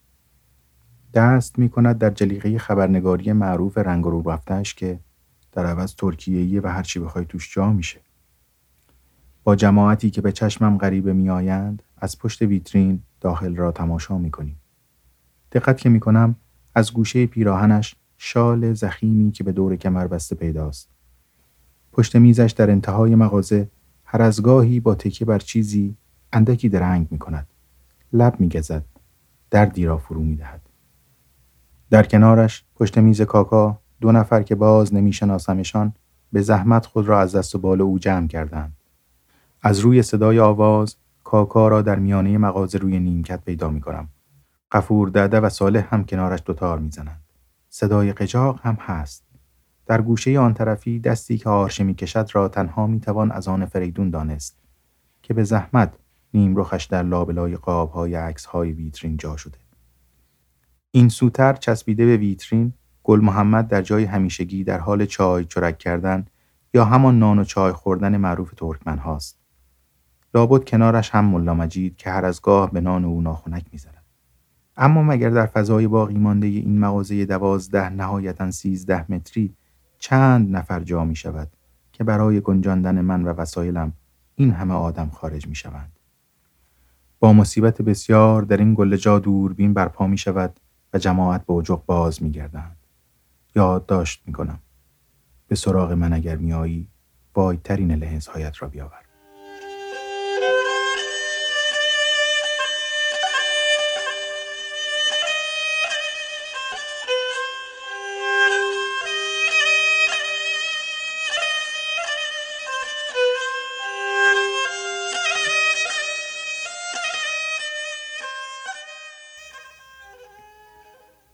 دست 1.14 1.58
می 1.58 1.68
کند 1.68 1.98
در 1.98 2.10
جلیقه 2.10 2.58
خبرنگاری 2.58 3.32
معروف 3.32 3.78
رنگ 3.78 4.04
رو 4.04 4.30
رفتهش 4.30 4.74
که 4.74 5.00
در 5.52 5.66
عوض 5.66 5.94
ترکیه‌ای 5.94 6.60
و 6.60 6.68
هرچی 6.68 7.00
بخوای 7.00 7.24
توش 7.24 7.54
جا 7.54 7.72
میشه. 7.72 8.00
با 9.44 9.56
جماعتی 9.56 10.10
که 10.10 10.20
به 10.20 10.32
چشمم 10.32 10.78
غریبه 10.78 11.12
میآیند 11.12 11.82
از 11.96 12.18
پشت 12.18 12.42
ویترین 12.42 13.02
داخل 13.20 13.56
را 13.56 13.72
تماشا 13.72 14.18
می 14.18 14.30
کنیم. 14.30 14.60
دقت 15.52 15.78
که 15.78 15.88
می 15.88 16.00
کنم 16.00 16.36
از 16.74 16.92
گوشه 16.92 17.26
پیراهنش 17.26 17.96
شال 18.18 18.74
زخیمی 18.74 19.32
که 19.32 19.44
به 19.44 19.52
دور 19.52 19.76
کمر 19.76 20.06
بسته 20.06 20.34
پیداست. 20.36 20.88
پشت 21.92 22.16
میزش 22.16 22.54
در 22.56 22.70
انتهای 22.70 23.14
مغازه 23.14 23.68
هر 24.04 24.22
از 24.22 24.42
گاهی 24.42 24.80
با 24.80 24.94
تکیه 24.94 25.26
بر 25.26 25.38
چیزی 25.38 25.96
اندکی 26.32 26.68
درنگ 26.68 27.08
می 27.10 27.18
کند. 27.18 27.46
لب 28.12 28.40
می 28.40 28.48
گزد. 28.48 28.84
دردی 29.50 29.84
را 29.84 29.98
فرو 29.98 30.22
می 30.22 30.36
دهد. 30.36 30.60
در 31.90 32.02
کنارش 32.02 32.64
پشت 32.76 32.98
میز 32.98 33.22
کاکا 33.22 33.78
دو 34.00 34.12
نفر 34.12 34.42
که 34.42 34.54
باز 34.54 34.94
نمیشناسمشان 34.94 35.92
به 36.32 36.42
زحمت 36.42 36.86
خود 36.86 37.08
را 37.08 37.20
از 37.20 37.34
دست 37.34 37.54
و 37.54 37.58
بال 37.58 37.80
او 37.80 37.98
جمع 37.98 38.26
کردند. 38.26 38.76
از 39.62 39.78
روی 39.78 40.02
صدای 40.02 40.38
آواز 40.38 40.96
کاکا 41.24 41.68
را 41.68 41.82
در 41.82 41.98
میانه 41.98 42.38
مغازه 42.38 42.78
روی 42.78 42.98
نیمکت 42.98 43.44
پیدا 43.44 43.70
می 43.70 43.80
کنم. 43.80 44.08
قفور 44.72 45.08
داده 45.08 45.40
و 45.40 45.48
صالح 45.48 45.94
هم 45.94 46.04
کنارش 46.04 46.42
دوتار 46.44 46.78
می‌زنند. 46.78 47.22
صدای 47.68 48.12
قجاق 48.12 48.60
هم 48.62 48.74
هست. 48.74 49.24
در 49.86 50.02
گوشه 50.02 50.38
آن 50.38 50.54
طرفی 50.54 50.98
دستی 50.98 51.38
که 51.38 51.48
آرشه 51.48 51.84
می 51.84 51.94
کشد 51.94 52.28
را 52.32 52.48
تنها 52.48 52.86
می 52.86 53.00
توان 53.00 53.32
از 53.32 53.48
آن 53.48 53.66
فریدون 53.66 54.10
دانست 54.10 54.58
که 55.22 55.34
به 55.34 55.44
زحمت 55.44 55.94
نیم 56.34 56.56
رخش 56.56 56.84
در 56.84 57.02
لابلای 57.02 57.56
قاب 57.56 57.90
های 57.90 58.14
عکس 58.14 58.44
های 58.44 58.72
ویترین 58.72 59.16
جا 59.16 59.36
شده. 59.36 59.58
این 60.90 61.08
سوتر 61.08 61.52
چسبیده 61.52 62.06
به 62.06 62.16
ویترین 62.16 62.72
گل 63.04 63.20
محمد 63.20 63.68
در 63.68 63.82
جای 63.82 64.04
همیشگی 64.04 64.64
در 64.64 64.78
حال 64.78 65.06
چای 65.06 65.44
چرک 65.44 65.78
کردن 65.78 66.26
یا 66.74 66.84
همان 66.84 67.18
نان 67.18 67.38
و 67.38 67.44
چای 67.44 67.72
خوردن 67.72 68.16
معروف 68.16 68.54
ترکمن 68.56 68.98
هاست. 68.98 69.38
لابد 70.34 70.64
کنارش 70.64 71.10
هم 71.10 71.24
ملا 71.24 71.54
مجید 71.54 71.96
که 71.96 72.10
هر 72.10 72.24
از 72.24 72.42
گاه 72.42 72.70
به 72.70 72.80
نان 72.80 73.04
او 73.04 73.22
ناخونک 73.22 73.64
می‌زند. 73.72 73.99
اما 74.82 75.02
مگر 75.02 75.30
در 75.30 75.46
فضای 75.46 75.88
باقی 75.88 76.18
مانده 76.18 76.46
این 76.46 76.78
مغازه 76.78 77.26
دوازده 77.26 77.88
نهایتا 77.88 78.50
سیزده 78.50 79.12
متری 79.12 79.54
چند 79.98 80.56
نفر 80.56 80.80
جا 80.80 81.04
می 81.04 81.16
شود 81.16 81.48
که 81.92 82.04
برای 82.04 82.40
گنجاندن 82.40 83.00
من 83.00 83.24
و 83.24 83.28
وسایلم 83.28 83.92
این 84.34 84.50
همه 84.50 84.74
آدم 84.74 85.10
خارج 85.10 85.46
می 85.46 85.54
شوند. 85.54 85.92
با 87.18 87.32
مصیبت 87.32 87.82
بسیار 87.82 88.42
در 88.42 88.56
این 88.56 88.74
گل 88.74 88.96
جا 88.96 89.18
دوربین 89.18 89.74
برپا 89.74 90.06
می 90.06 90.18
شود 90.18 90.60
و 90.94 90.98
جماعت 90.98 91.46
به 91.46 91.52
اجاق 91.52 91.84
باز 91.86 92.22
می 92.22 92.30
گردند. 92.30 92.76
یادداشت 93.54 94.22
می 94.26 94.32
کنم. 94.32 94.58
به 95.48 95.54
سراغ 95.54 95.92
من 95.92 96.12
اگر 96.12 96.36
می 96.36 96.52
آیی 96.52 96.88
وایترین 97.34 97.92
لحظهایت 97.92 98.62
را 98.62 98.68
بیاور. 98.68 99.09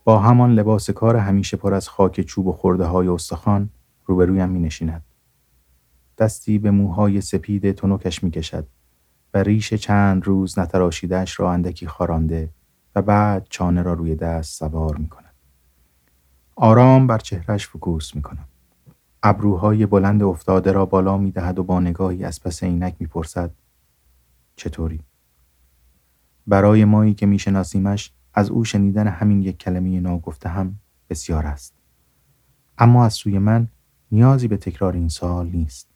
با 0.07 0.19
همان 0.19 0.55
لباس 0.55 0.91
کار 0.91 1.17
همیشه 1.17 1.57
پر 1.57 1.75
از 1.75 1.89
خاک 1.89 2.21
چوب 2.21 2.47
و 2.47 2.53
خورده 2.53 2.85
های 2.85 3.09
استخوان 3.09 3.71
روبرویم 4.05 4.49
می 4.49 4.61
نشیند. 4.61 5.03
دستی 6.19 6.59
به 6.59 6.71
موهای 6.71 7.21
سپید 7.21 7.73
تنکش 7.73 8.25
می 8.25 8.31
کشد 8.31 8.67
و 9.35 9.39
ریش 9.43 9.75
چند 9.75 10.27
روز 10.27 10.59
نتراشیدهش 10.59 11.41
را 11.41 11.53
اندکی 11.53 11.87
خارانده 11.87 12.51
و 12.95 13.03
بعد 13.03 13.47
چانه 13.51 13.83
را 13.83 13.93
روی 13.93 14.15
دست 14.15 14.59
سوار 14.59 14.97
می 14.97 15.09
کند. 15.09 15.35
آرام 16.57 17.07
بر 17.07 17.19
چهرش 17.19 17.69
فکوس 17.69 18.15
می 18.15 18.23
کنم. 18.23 18.49
ابروهای 19.23 19.87
بلند 19.87 20.23
افتاده 20.23 20.73
را 20.73 20.87
بالا 20.87 21.19
می 21.19 21.31
دهد 21.31 21.59
و 21.59 21.65
با 21.65 21.81
نگاهی 21.81 22.25
از 22.25 22.43
پس 22.43 22.63
عینک 22.63 22.97
می 22.99 23.07
پرسد 23.07 23.51
چطوری؟ 24.57 25.01
برای 26.47 26.85
مایی 26.85 27.15
که 27.15 27.27
می 27.27 27.39
شناسیمش 27.39 28.13
از 28.37 28.50
او 28.50 28.64
شنیدن 28.64 29.09
همین 29.09 29.43
یک 29.43 29.59
کلمه 29.59 30.00
ناگفته 30.00 30.49
هم 30.49 30.78
بسیار 31.11 31.47
است. 31.47 31.75
اما 32.78 33.05
از 33.05 33.14
سوی 33.14 33.38
من 33.38 33.69
نیازی 34.12 34.49
به 34.49 34.57
تکرار 34.57 34.93
این 34.93 35.09
سال 35.09 35.47
نیست. 35.47 35.88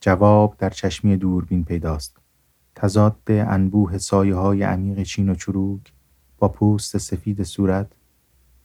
جواب 0.00 0.54
در 0.58 0.70
چشمی 0.70 1.16
دوربین 1.16 1.64
پیداست. 1.64 2.16
تضاد 2.74 3.16
انبوه 3.28 3.98
سایه 3.98 4.34
های 4.34 4.62
عمیق 4.62 5.02
چین 5.02 5.28
و 5.28 5.34
چروک 5.34 5.92
با 6.38 6.48
پوست 6.48 6.98
سفید 6.98 7.42
صورت 7.42 7.92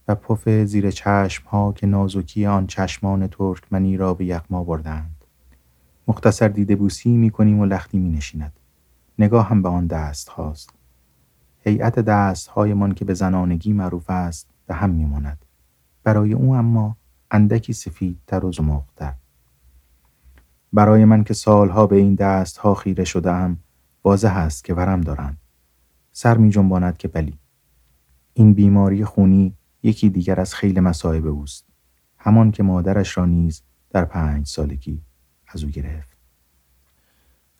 و 0.08 0.16
پف 0.16 0.50
زیر 0.50 0.92
چشم 0.92 1.48
ها 1.48 1.72
که 1.72 1.88
نازکی 1.88 2.46
آن 2.46 2.68
چشمان 2.68 3.28
ترکمنی 3.28 3.98
را 3.98 4.14
به 4.14 4.26
یخما 4.26 4.64
بردند. 4.64 5.26
مختصر 6.08 6.48
دیده 6.48 6.76
بوسی 6.76 7.10
می 7.10 7.30
کنیم 7.30 7.60
و 7.60 7.66
لختی 7.66 8.00
می 8.00 8.10
نشیند. 8.10 8.60
نگاه 9.20 9.48
هم 9.50 9.62
به 9.62 9.70
آن 9.70 9.88
دست 9.88 10.30
هاست. 10.30 10.79
هیئت 11.60 12.00
دست 12.00 12.48
هایمان 12.48 12.94
که 12.94 13.06
به 13.06 13.14
زنانگی 13.14 13.74
معروف 13.74 14.10
است 14.10 14.50
به 14.68 14.74
هم 14.74 14.90
می 14.90 15.06
ماند. 15.06 15.46
برای 16.04 16.34
او 16.34 16.56
اما 16.56 16.98
اندکی 17.32 17.74
سفیدتر 17.74 18.46
و 18.46 18.52
زمختر. 18.52 19.14
برای 20.74 21.06
من 21.06 21.24
که 21.24 21.34
سالها 21.34 21.88
به 21.88 21.96
این 21.96 22.16
دست 22.16 22.58
ها 22.58 22.76
خیره 22.76 23.04
شده 23.04 23.32
هم 23.32 23.58
واضح 24.04 24.38
است 24.38 24.64
که 24.64 24.74
ورم 24.74 25.02
دارند. 25.02 25.38
سر 26.12 26.38
می 26.38 26.50
جنباند 26.50 26.98
که 26.98 27.08
بلی. 27.08 27.40
این 28.34 28.54
بیماری 28.54 29.06
خونی 29.06 29.54
یکی 29.84 30.10
دیگر 30.10 30.40
از 30.40 30.56
خیل 30.56 30.80
مصائب 30.80 31.28
اوست. 31.28 31.66
همان 32.18 32.52
که 32.52 32.64
مادرش 32.64 33.18
را 33.18 33.26
نیز 33.26 33.62
در 33.90 34.06
پنج 34.06 34.48
سالگی 34.48 35.02
از 35.48 35.64
او 35.64 35.70
گرفت. 35.70 36.18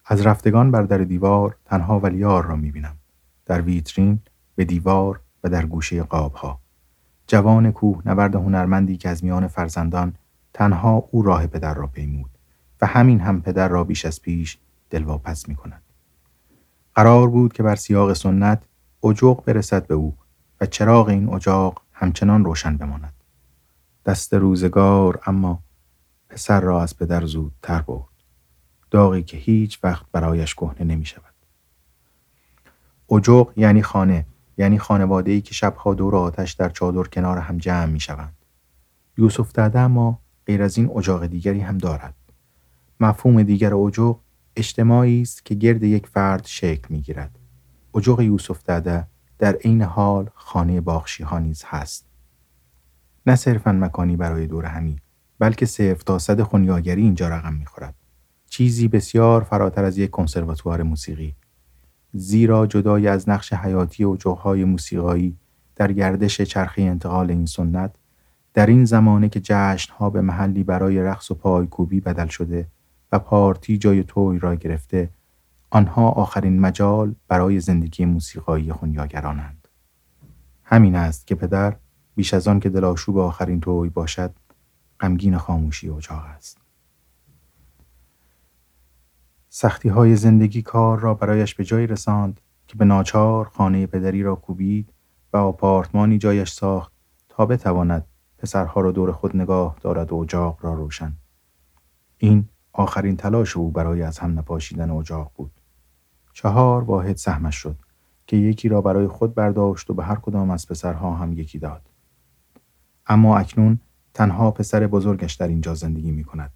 از 0.06 0.26
رفتگان 0.26 0.72
بر 0.72 0.82
در 0.82 0.98
دیوار 0.98 1.58
تنها 1.66 2.00
ولیار 2.00 2.46
را 2.46 2.56
می 2.56 2.72
بینم. 2.72 2.99
در 3.50 3.62
ویترین 3.62 4.20
به 4.56 4.66
دیوار 4.66 5.20
و 5.44 5.50
در 5.50 5.66
گوشه 5.66 6.04
قابها. 6.04 6.60
جوان 7.28 7.72
کوه 7.72 8.02
نورد 8.06 8.36
هنرمندی 8.36 8.98
که 8.98 9.10
از 9.10 9.24
میان 9.24 9.48
فرزندان 9.48 10.14
تنها 10.54 11.08
او 11.12 11.22
راه 11.22 11.48
پدر 11.48 11.74
را 11.74 11.88
پیمود 11.88 12.30
و 12.82 12.86
همین 12.86 13.20
هم 13.20 13.42
پدر 13.42 13.68
را 13.68 13.84
بیش 13.84 14.06
از 14.06 14.22
پیش 14.22 14.58
دلواپس 14.90 15.50
می 15.50 15.56
کند. 15.56 15.82
قرار 16.96 17.30
بود 17.30 17.54
که 17.54 17.64
بر 17.64 17.76
سیاق 17.76 18.14
سنت 18.14 18.64
اجاق 19.04 19.46
برسد 19.46 19.88
به 19.88 19.94
او 19.94 20.16
و 20.62 20.66
چراغ 20.66 21.08
این 21.08 21.34
اجاق 21.34 21.82
همچنان 21.94 22.46
روشن 22.46 22.78
بماند. 22.78 23.14
دست 24.06 24.34
روزگار 24.34 25.20
اما 25.26 25.60
پسر 26.30 26.62
را 26.62 26.84
از 26.84 26.98
پدر 26.98 27.28
تر 27.62 27.82
برد. 27.82 28.04
داغی 28.92 29.24
که 29.24 29.38
هیچ 29.38 29.80
وقت 29.84 30.06
برایش 30.12 30.56
کهنه 30.56 30.84
نمی 30.84 31.06
شود. 31.06 31.29
اجاق 33.12 33.54
یعنی 33.56 33.82
خانه 33.82 34.26
یعنی 34.58 34.80
خانواده 34.80 35.32
ای 35.32 35.42
که 35.42 35.54
شبها 35.54 35.94
دور 35.94 36.16
آتش 36.16 36.54
در 36.54 36.70
چادر 36.70 37.04
کنار 37.04 37.38
هم 37.38 37.58
جمع 37.58 37.86
می 37.86 38.00
شوند. 38.00 38.36
یوسف 39.18 39.52
داده 39.52 39.80
اما 39.80 40.20
غیر 40.46 40.64
از 40.64 40.78
این 40.78 40.90
اجاق 40.98 41.26
دیگری 41.26 41.60
هم 41.60 41.78
دارد. 41.78 42.14
مفهوم 43.00 43.44
دیگر 43.44 43.74
اجاق 43.76 44.22
اجتماعی 44.56 45.22
است 45.22 45.46
که 45.46 45.56
گرد 45.56 45.84
یک 45.84 46.08
فرد 46.08 46.46
شکل 46.46 46.88
می 46.90 47.02
گیرد. 47.02 47.40
اجاق 47.96 48.22
یوسف 48.22 48.64
داده 48.64 49.08
در 49.40 49.56
عین 49.56 49.82
حال 49.82 50.30
خانه 50.36 50.82
باخشی 50.82 51.24
ها 51.24 51.40
نیز 51.40 51.64
هست. 51.66 52.06
نه 53.26 53.36
صرفا 53.36 53.72
مکانی 53.72 54.16
برای 54.16 54.48
دور 54.48 54.66
همی 54.66 55.00
بلکه 55.40 55.66
صرف 55.66 56.04
تا 56.04 56.20
صد 56.20 56.42
خونیاگری 56.42 57.02
اینجا 57.02 57.30
رقم 57.30 57.54
می‌خورد. 57.54 57.96
چیزی 58.50 58.88
بسیار 58.88 59.44
فراتر 59.44 59.84
از 59.84 59.98
یک 59.98 60.10
کنسرواتوار 60.10 60.84
موسیقی. 60.84 61.36
زیرا 62.14 62.68
جدای 62.68 63.08
از 63.08 63.30
نقش 63.30 63.54
حیاتی 63.54 64.04
و 64.04 64.16
جوهای 64.16 64.64
موسیقایی 64.64 65.38
در 65.76 65.92
گردش 65.92 66.42
چرخی 66.42 66.84
انتقال 66.84 67.32
این 67.32 67.46
سنت 67.46 67.96
در 68.54 68.66
این 68.66 68.86
زمانه 68.86 69.30
که 69.30 69.40
جشنها 69.44 70.10
به 70.10 70.22
محلی 70.22 70.64
برای 70.64 71.02
رقص 71.02 71.32
و 71.32 71.36
پایکوبی 71.36 72.00
بدل 72.00 72.28
شده 72.28 72.68
و 73.12 73.20
پارتی 73.20 73.78
جای 73.78 74.04
توی 74.04 74.40
را 74.40 74.56
گرفته 74.56 75.10
آنها 75.70 76.10
آخرین 76.10 76.60
مجال 76.60 77.16
برای 77.28 77.60
زندگی 77.60 78.06
موسیقایی 78.06 78.74
خونیاگرانند. 78.74 79.68
همین 80.64 80.96
است 80.96 81.28
که 81.28 81.36
پدر 81.36 81.76
بیش 82.16 82.34
از 82.34 82.48
آن 82.48 82.60
که 82.60 82.70
دلاشوب 82.70 83.18
آخرین 83.18 83.60
توی 83.60 83.90
باشد 83.90 84.32
غمگین 85.00 85.38
خاموشی 85.38 85.90
اجاق 85.90 86.24
است. 86.38 86.59
سختی 89.50 89.90
های 89.90 90.16
زندگی 90.16 90.62
کار 90.62 91.00
را 91.00 91.14
برایش 91.14 91.56
به 91.56 91.64
جایی 91.64 91.88
رساند 91.88 92.42
که 92.68 92.76
به 92.76 92.86
ناچار 92.86 93.46
خانه 93.46 93.88
پدری 93.88 94.24
را 94.24 94.36
کوبید 94.36 94.94
و 95.34 95.38
آپارتمانی 95.38 96.18
جایش 96.18 96.52
ساخت 96.52 96.92
تا 97.30 97.46
بتواند 97.46 98.06
پسرها 98.38 98.82
را 98.82 98.92
دور 98.92 99.12
خود 99.12 99.38
نگاه 99.38 99.76
دارد 99.82 100.12
و 100.12 100.16
اجاق 100.16 100.58
را 100.62 100.74
روشن. 100.74 101.14
این 102.18 102.50
آخرین 102.74 103.18
تلاش 103.18 103.58
او 103.58 103.72
برای 103.72 104.02
از 104.02 104.20
هم 104.20 104.40
نپاشیدن 104.40 104.90
اجاق 104.90 105.32
بود. 105.36 105.52
چهار 106.34 106.84
واحد 106.84 107.18
سهمش 107.18 107.56
شد 107.56 107.76
که 108.28 108.38
یکی 108.38 108.70
را 108.70 108.82
برای 108.82 109.08
خود 109.08 109.36
برداشت 109.36 109.90
و 109.90 109.94
به 109.94 110.04
هر 110.04 110.16
کدام 110.16 110.52
از 110.52 110.68
پسرها 110.68 111.16
هم 111.16 111.34
یکی 111.34 111.60
داد. 111.60 111.82
اما 113.08 113.38
اکنون 113.38 113.80
تنها 114.14 114.52
پسر 114.52 114.88
بزرگش 114.88 115.34
در 115.34 115.48
اینجا 115.48 115.74
زندگی 115.74 116.12
می 116.12 116.24
کند. 116.24 116.52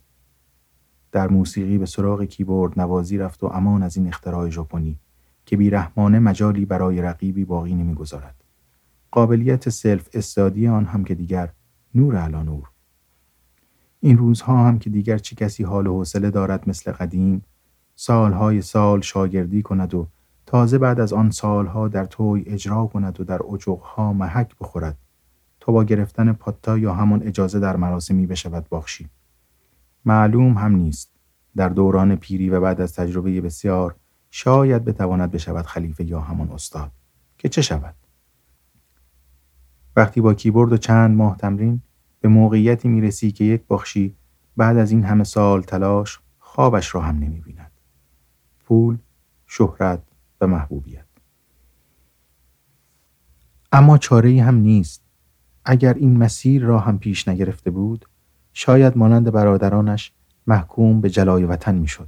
در 1.14 1.28
موسیقی 1.28 1.78
به 1.78 1.86
سراغ 1.86 2.24
کیبورد 2.24 2.80
نوازی 2.80 3.18
رفت 3.18 3.44
و 3.44 3.48
امان 3.48 3.84
از 3.84 3.98
این 3.98 4.08
اختراع 4.08 4.50
ژاپنی 4.50 5.00
که 5.46 5.58
بیرحمانه 5.58 6.20
مجالی 6.20 6.66
برای 6.66 7.02
رقیبی 7.02 7.46
باقی 7.46 7.76
نمی‌گذارد. 7.76 8.44
قابلیت 9.12 9.70
سلف 9.70 10.10
استادی 10.14 10.68
آن 10.68 10.86
هم 10.86 11.04
که 11.04 11.16
دیگر 11.16 11.50
نور 11.96 12.16
علا 12.16 12.44
نور. 12.44 12.70
این 14.00 14.18
روزها 14.18 14.68
هم 14.68 14.80
که 14.80 14.90
دیگر 14.90 15.18
چه 15.18 15.36
کسی 15.36 15.64
حال 15.64 15.88
و 15.88 15.98
حوصله 15.98 16.32
دارد 16.32 16.70
مثل 16.70 16.92
قدیم 16.92 17.44
سالهای 17.96 18.62
سال 18.62 19.02
شاگردی 19.02 19.62
کند 19.62 19.94
و 19.94 20.08
تازه 20.46 20.78
بعد 20.78 21.00
از 21.00 21.14
آن 21.14 21.32
سالها 21.32 21.88
در 21.88 22.06
توی 22.06 22.44
اجرا 22.48 22.86
کند 22.86 23.20
و 23.22 23.24
در 23.24 23.40
اجوقها 23.54 24.14
محک 24.14 24.56
بخورد 24.62 24.98
تا 25.60 25.72
با 25.72 25.84
گرفتن 25.84 26.34
پاتا 26.34 26.78
یا 26.78 26.94
همان 26.94 27.24
اجازه 27.24 27.60
در 27.60 27.76
مراسمی 27.76 28.26
بشود 28.28 28.70
باخشی. 28.70 29.10
معلوم 30.06 30.58
هم 30.58 30.76
نیست 30.76 31.12
در 31.56 31.70
دوران 31.70 32.16
پیری 32.16 32.50
و 32.50 32.62
بعد 32.62 32.82
از 32.82 32.94
تجربه 32.94 33.42
بسیار 33.42 33.96
شاید 34.32 34.86
بتواند 34.86 35.32
بشود 35.32 35.66
خلیفه 35.66 36.04
یا 36.04 36.20
همان 36.20 36.52
استاد 36.52 36.92
که 37.38 37.50
چه 37.50 37.62
شود 37.62 37.96
وقتی 39.96 40.22
با 40.22 40.34
کیبورد 40.34 40.74
و 40.74 40.78
چند 40.78 41.18
ماه 41.18 41.38
تمرین 41.38 41.82
به 42.22 42.30
موقعیتی 42.30 42.88
می‌رسی 42.88 43.32
که 43.32 43.44
یک 43.44 43.64
بخشی 43.70 44.16
بعد 44.58 44.78
از 44.78 44.92
این 44.92 45.04
همه 45.04 45.24
سال 45.24 45.62
تلاش 45.62 46.20
خوابش 46.40 46.96
را 46.96 47.02
هم 47.02 47.16
نمی 47.16 47.42
بیند. 47.42 47.72
پول، 48.66 48.98
شهرت 49.48 50.04
و 50.42 50.48
محبوبیت. 50.48 51.06
اما 53.72 53.98
چاره 53.98 54.44
هم 54.44 54.56
نیست. 54.56 55.04
اگر 55.66 55.94
این 55.94 56.18
مسیر 56.18 56.64
را 56.64 56.80
هم 56.80 57.00
پیش 57.00 57.28
نگرفته 57.28 57.72
بود 57.72 58.06
شاید 58.54 58.98
مانند 58.98 59.32
برادرانش 59.32 60.12
محکوم 60.48 61.02
به 61.02 61.10
جلای 61.10 61.44
وطن 61.44 61.76
می‌شد. 61.76 62.08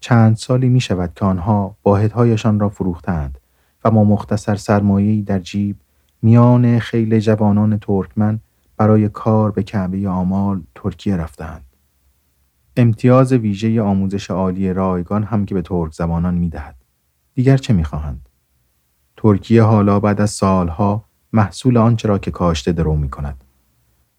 چند 0.00 0.36
سالی 0.36 0.68
می 0.68 0.80
شود 0.80 1.12
که 1.16 1.24
آنها 1.24 1.76
واحدهایشان 1.84 2.60
را 2.60 2.68
فروختند 2.68 3.38
و 3.84 3.90
ما 3.90 4.04
مختصر 4.04 4.54
سرمایه‌ای 4.54 5.22
در 5.22 5.38
جیب 5.38 5.76
میان 6.22 6.78
خیل 6.78 7.18
جوانان 7.18 7.78
ترکمن 7.78 8.40
برای 8.76 9.08
کار 9.08 9.50
به 9.50 9.62
کعبه 9.62 10.08
آمال 10.08 10.62
ترکیه 10.74 11.16
رفتند. 11.16 11.64
امتیاز 12.76 13.32
ویژه 13.32 13.82
آموزش 13.82 14.30
عالی 14.30 14.72
رایگان 14.72 15.22
هم 15.22 15.44
که 15.44 15.54
به 15.54 15.62
ترک 15.62 15.92
زبانان 15.92 16.34
می 16.34 16.48
دهد. 16.48 16.76
دیگر 17.34 17.56
چه 17.56 17.72
می 17.72 17.84
خواهند؟ 17.84 18.28
ترکیه 19.16 19.62
حالا 19.62 20.00
بعد 20.00 20.20
از 20.20 20.30
سالها 20.30 21.04
محصول 21.32 21.76
آنچه 21.76 22.08
را 22.08 22.18
که 22.18 22.30
کاشته 22.30 22.72
درو 22.72 22.96
می 22.96 23.10
کند. 23.10 23.43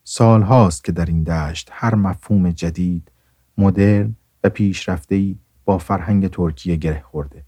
سال 0.07 0.41
هاست 0.41 0.83
که 0.83 0.91
در 0.91 1.05
این 1.05 1.23
دشت 1.23 1.69
هر 1.71 1.95
مفهوم 1.95 2.51
جدید، 2.51 3.11
مدرن 3.57 4.15
و 4.43 4.49
پیشرفته‌ای 4.49 5.35
با 5.65 5.77
فرهنگ 5.77 6.27
ترکیه 6.27 6.75
گره 6.75 7.01
خورده. 7.01 7.43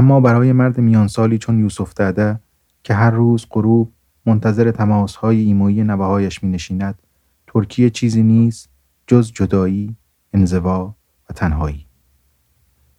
اما 0.00 0.20
برای 0.20 0.52
مرد 0.52 0.78
میانسالی 0.78 1.38
چون 1.38 1.58
یوسف 1.58 1.94
داده 1.94 2.40
که 2.82 2.94
هر 2.94 3.10
روز 3.10 3.46
غروب 3.50 3.92
منتظر 4.26 4.70
تماسهای 4.70 5.40
ایمویی 5.40 5.84
نوههایش 5.84 6.42
می 6.42 6.50
نشیند 6.50 7.02
ترکیه 7.46 7.90
چیزی 7.90 8.22
نیست 8.22 8.68
جز 9.06 9.32
جدایی، 9.32 9.96
انزوا 10.32 10.94
و 11.30 11.32
تنهایی. 11.32 11.86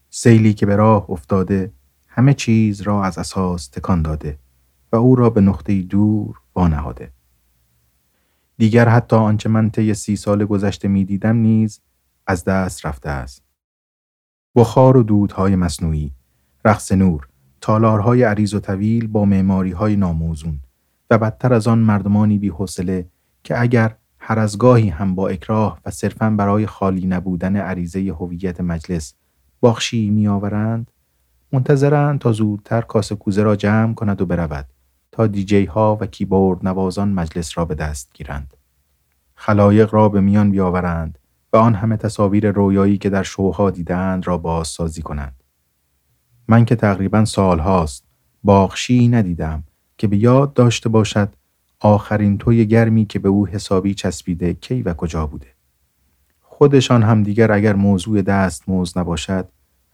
سیلی 0.10 0.54
که 0.54 0.66
به 0.66 0.76
راه 0.76 1.10
افتاده 1.10 1.72
همه 2.08 2.34
چیز 2.34 2.82
را 2.82 3.04
از 3.04 3.18
اساس 3.18 3.68
تکان 3.68 4.02
داده 4.02 4.40
و 4.92 4.96
او 4.96 5.16
را 5.16 5.30
به 5.30 5.42
نقطه 5.42 5.82
دور 5.82 6.40
وانهاده. 6.56 7.12
دیگر 8.58 8.90
حتی 8.90 9.16
آنچه 9.16 9.50
من 9.50 9.70
طی 9.70 9.94
سی 9.94 10.16
سال 10.16 10.46
گذشته 10.46 10.88
می 10.88 11.06
دیدم 11.06 11.36
نیز 11.36 11.82
از 12.28 12.44
دست 12.44 12.86
رفته 12.86 13.10
است. 13.10 13.44
بخار 14.56 14.98
و 14.98 15.04
دودهای 15.04 15.56
مصنوعی، 15.56 16.14
رقص 16.66 16.92
نور، 16.92 17.28
تالارهای 17.62 18.24
عریض 18.24 18.54
و 18.54 18.60
طویل 18.60 19.08
با 19.08 19.26
معماریهای 19.26 19.96
ناموزون 19.96 20.60
و 21.10 21.18
بدتر 21.18 21.54
از 21.54 21.68
آن 21.68 21.80
مردمانی 21.80 22.38
بی 22.38 22.50
حوصله 22.50 23.06
که 23.44 23.62
اگر 23.62 23.96
هر 24.20 24.40
از 24.40 24.58
گاهی 24.58 24.90
هم 24.90 25.16
با 25.16 25.28
اکراه 25.28 25.80
و 25.86 25.92
صرفا 25.92 26.30
برای 26.30 26.66
خالی 26.66 27.08
نبودن 27.08 27.56
عریضه 27.56 28.00
هویت 28.00 28.62
مجلس 28.62 29.14
باخشی 29.60 30.10
میآورند 30.10 30.92
منتظرند 31.52 32.20
تا 32.20 32.32
زودتر 32.32 32.82
کاسه 32.82 33.16
کوزه 33.16 33.44
را 33.44 33.56
جمع 33.56 33.94
کند 33.94 34.22
و 34.22 34.26
برود 34.26 34.66
تا 35.12 35.28
دیجی 35.28 35.66
ها 35.66 35.98
و 36.02 36.06
کیبورد 36.06 36.68
نوازان 36.68 37.10
مجلس 37.10 37.58
را 37.58 37.66
به 37.66 37.76
دست 37.76 38.12
گیرند. 38.14 38.54
خلایق 39.36 39.94
را 39.94 40.10
به 40.10 40.22
میان 40.22 40.52
بیاورند 40.52 41.20
و 41.54 41.58
آن 41.58 41.76
همه 41.76 41.98
تصاویر 41.98 42.52
رویایی 42.52 42.98
که 42.98 43.10
در 43.10 43.24
شوها 43.24 43.72
دیدند 43.72 44.28
را 44.28 44.38
بازسازی 44.38 45.02
کنند. 45.02 45.41
من 46.48 46.66
که 46.66 46.76
تقریبا 46.76 47.26
سال 47.26 47.60
هاست 47.60 48.04
باخشی 48.44 49.08
ندیدم 49.08 49.64
که 49.98 50.08
به 50.08 50.18
یاد 50.18 50.54
داشته 50.54 50.90
باشد 50.90 51.30
آخرین 51.80 52.38
توی 52.38 52.66
گرمی 52.66 53.06
که 53.06 53.20
به 53.20 53.30
او 53.30 53.48
حسابی 53.48 53.94
چسبیده 53.94 54.54
کی 54.54 54.82
و 54.82 54.94
کجا 54.94 55.28
بوده. 55.28 55.48
خودشان 56.42 57.04
هم 57.04 57.24
دیگر 57.24 57.52
اگر 57.52 57.76
موضوع 57.76 58.22
دست 58.22 58.70
موز 58.70 58.98
نباشد 58.98 59.48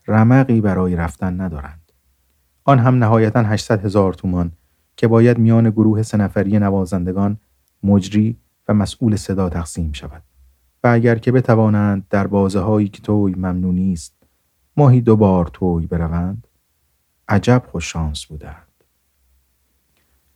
رمقی 0.08 0.62
برای 0.62 0.96
رفتن 0.96 1.42
ندارند. 1.42 1.92
آن 2.64 2.80
هم 2.80 2.96
نهایتا 3.04 3.44
800 3.44 3.86
هزار 3.86 4.14
تومان 4.14 4.52
که 4.98 5.08
باید 5.08 5.38
میان 5.38 5.70
گروه 5.70 6.04
سنفری 6.04 6.60
نوازندگان 6.60 7.38
مجری 7.84 8.38
و 8.68 8.74
مسئول 8.74 9.16
صدا 9.16 9.50
تقسیم 9.50 9.92
شود. 9.94 10.24
و 10.84 10.88
اگر 10.88 11.16
که 11.16 11.32
بتوانند 11.32 12.06
در 12.10 12.28
بازه 12.28 12.60
هایی 12.60 12.88
که 12.88 13.02
توی 13.02 13.34
ممنونی 13.36 13.94
است 13.94 14.17
ماهی 14.78 15.02
دو 15.02 15.16
بار 15.16 15.50
توی 15.54 15.88
بروند 15.88 16.48
عجب 17.28 17.64
خوش 17.68 17.92
شانس 17.92 18.26
بودند. 18.26 18.84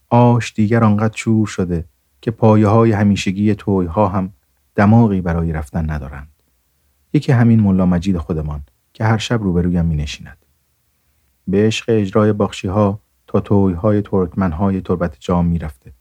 آش 0.10 0.54
دیگر 0.54 0.84
آنقدر 0.84 1.14
چور 1.14 1.48
شده 1.48 1.86
که 2.22 2.32
پایه 2.32 2.68
های 2.68 2.92
همیشگی 2.92 3.56
توی 3.56 3.88
ها 3.88 4.08
هم 4.08 4.34
دماغی 4.76 5.22
برای 5.22 5.54
رفتن 5.54 5.90
ندارند. 5.90 6.32
یکی 7.14 7.32
همین 7.32 7.60
ملا 7.60 7.86
مجید 7.86 8.18
خودمان 8.18 8.64
که 8.94 9.04
هر 9.04 9.18
شب 9.18 9.44
روبرویم 9.44 9.86
می 9.86 9.96
نشیند. 9.96 10.46
به 11.48 11.68
عشق 11.68 11.86
اجرای 11.88 12.34
باخشی 12.34 12.68
ها 12.68 13.02
تا 13.28 13.40
توی 13.40 13.74
های 13.74 14.02
ترکمن 14.02 14.52
های 14.52 14.82
تربت 14.82 15.18
جام 15.20 15.46
می 15.46 15.60
رفته. 15.60 15.94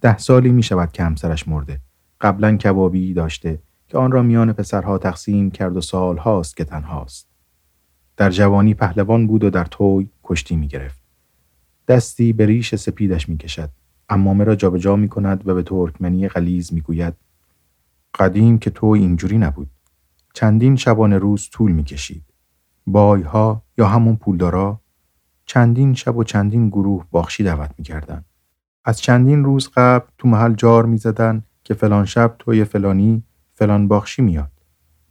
ده 0.00 0.18
سالی 0.18 0.52
می 0.52 0.62
شود 0.62 0.92
که 0.92 1.02
همسرش 1.02 1.48
مرده. 1.48 1.80
قبلا 2.20 2.56
کبابی 2.56 3.14
داشته 3.14 3.62
که 3.88 3.98
آن 3.98 4.12
را 4.12 4.22
میان 4.22 4.52
پسرها 4.52 4.98
تقسیم 4.98 5.50
کرد 5.50 5.76
و 5.76 5.80
سال 5.80 6.18
هاست 6.18 6.56
که 6.56 6.64
تنهاست. 6.64 7.33
در 8.16 8.30
جوانی 8.30 8.74
پهلوان 8.74 9.26
بود 9.26 9.44
و 9.44 9.50
در 9.50 9.64
توی 9.64 10.08
کشتی 10.24 10.56
می 10.56 10.68
گرفت. 10.68 11.02
دستی 11.88 12.32
به 12.32 12.46
ریش 12.46 12.74
سپیدش 12.74 13.28
می 13.28 13.36
کشد. 13.36 13.70
امامه 14.08 14.44
را 14.44 14.54
جابجا 14.54 14.96
می 14.96 15.08
کند 15.08 15.48
و 15.48 15.54
به 15.54 15.62
ترکمنی 15.62 16.28
غلیز 16.28 16.72
می 16.72 16.80
گوید 16.80 17.14
قدیم 18.18 18.58
که 18.58 18.70
تو 18.70 18.86
اینجوری 18.86 19.38
نبود. 19.38 19.70
چندین 20.34 20.76
شبانه 20.76 21.18
روز 21.18 21.48
طول 21.50 21.72
می 21.72 21.84
کشید. 21.84 22.24
بایها 22.86 23.62
یا 23.78 23.88
همون 23.88 24.16
پولدارا 24.16 24.80
چندین 25.46 25.94
شب 25.94 26.16
و 26.16 26.24
چندین 26.24 26.68
گروه 26.68 27.04
باخشی 27.10 27.44
دعوت 27.44 27.70
می 27.78 27.84
کردن. 27.84 28.24
از 28.84 29.00
چندین 29.00 29.44
روز 29.44 29.70
قبل 29.76 30.06
تو 30.18 30.28
محل 30.28 30.54
جار 30.54 30.86
می 30.86 30.96
زدن 30.96 31.42
که 31.64 31.74
فلان 31.74 32.04
شب 32.04 32.34
توی 32.38 32.64
فلانی 32.64 33.22
فلان 33.52 33.88
باخشی 33.88 34.22
میاد. 34.22 34.50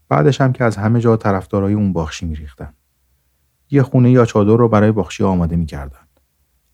بعدش 0.10 0.42
هم 0.42 0.54
که 0.54 0.64
از 0.64 0.78
همه 0.78 1.00
جا 1.00 1.18
طرفدارای 1.18 1.74
اون 1.74 1.94
باخشی 1.94 2.26
می 2.26 2.36
ریختن. 2.36 2.74
یه 3.74 3.84
خونه 3.84 4.12
یا 4.12 4.26
چادر 4.26 4.56
رو 4.56 4.70
برای 4.70 4.92
باخشی 4.92 5.24
آماده 5.24 5.56
می 5.56 5.66
کردن. 5.66 6.08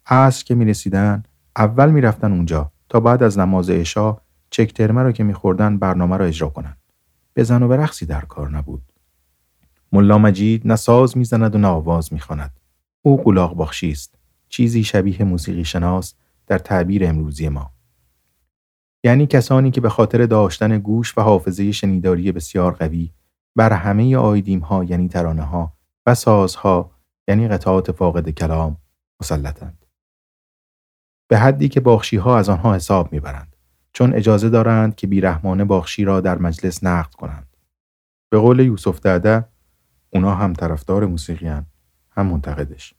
عصر 0.05 0.45
که 0.45 0.55
می 0.55 0.65
رسیدن 0.65 1.23
اول 1.55 1.91
می 1.91 2.01
رفتن 2.01 2.31
اونجا 2.31 2.71
تا 2.89 2.99
بعد 2.99 3.23
از 3.23 3.39
نماز 3.39 3.69
عشا 3.69 4.17
چک 4.49 4.73
ترمه 4.73 5.03
رو 5.03 5.11
که 5.11 5.23
میخوردن 5.23 5.77
برنامه 5.77 6.17
رو 6.17 6.25
اجرا 6.25 6.49
کنن. 6.49 6.77
بزن 7.35 7.63
و 7.63 7.67
به 7.67 7.77
رقصی 7.77 8.05
در 8.05 8.21
کار 8.21 8.49
نبود. 8.49 8.81
ملا 9.91 10.17
مجید 10.17 10.67
نه 10.67 10.75
ساز 10.75 11.17
می‌زند 11.17 11.55
و 11.55 11.57
نه 11.57 11.67
آواز 11.67 12.13
می‌خواند. 12.13 12.59
او 13.01 13.23
قلاق 13.23 13.53
باخشی 13.55 13.91
است. 13.91 14.15
چیزی 14.49 14.83
شبیه 14.83 15.23
موسیقی 15.23 15.65
شناس 15.65 16.13
در 16.47 16.57
تعبیر 16.57 17.05
امروزی 17.05 17.49
ما. 17.49 17.71
یعنی 19.03 19.27
کسانی 19.27 19.71
که 19.71 19.81
به 19.81 19.89
خاطر 19.89 20.25
داشتن 20.25 20.79
گوش 20.79 21.17
و 21.17 21.21
حافظه 21.21 21.71
شنیداری 21.71 22.31
بسیار 22.31 22.71
قوی 22.73 23.11
بر 23.55 23.73
همه 23.73 24.17
آیدیم 24.17 24.59
ها 24.59 24.83
یعنی 24.83 25.07
ترانه 25.07 25.43
ها 25.43 25.78
و 26.05 26.15
سازها 26.15 26.91
یعنی 27.27 27.47
قطعات 27.47 27.91
فاقد 27.91 28.29
کلام 28.29 28.77
مسلطند. 29.21 29.85
به 31.29 31.37
حدی 31.37 31.69
که 31.69 31.79
باخشی 31.79 32.17
ها 32.17 32.37
از 32.37 32.49
آنها 32.49 32.75
حساب 32.75 33.13
می‌برند 33.13 33.55
چون 33.93 34.13
اجازه 34.13 34.49
دارند 34.49 34.95
که 34.95 35.07
بیرحمانه 35.07 35.65
باخشی 35.65 36.03
را 36.03 36.21
در 36.21 36.37
مجلس 36.37 36.83
نقد 36.83 37.13
کنند. 37.13 37.57
به 38.31 38.37
قول 38.37 38.59
یوسف 38.59 38.99
داده 38.99 39.45
اونا 40.09 40.35
هم 40.35 40.53
طرفدار 40.53 41.05
موسیقی 41.05 41.47
هم 41.47 41.65
منتقدش. 42.17 42.93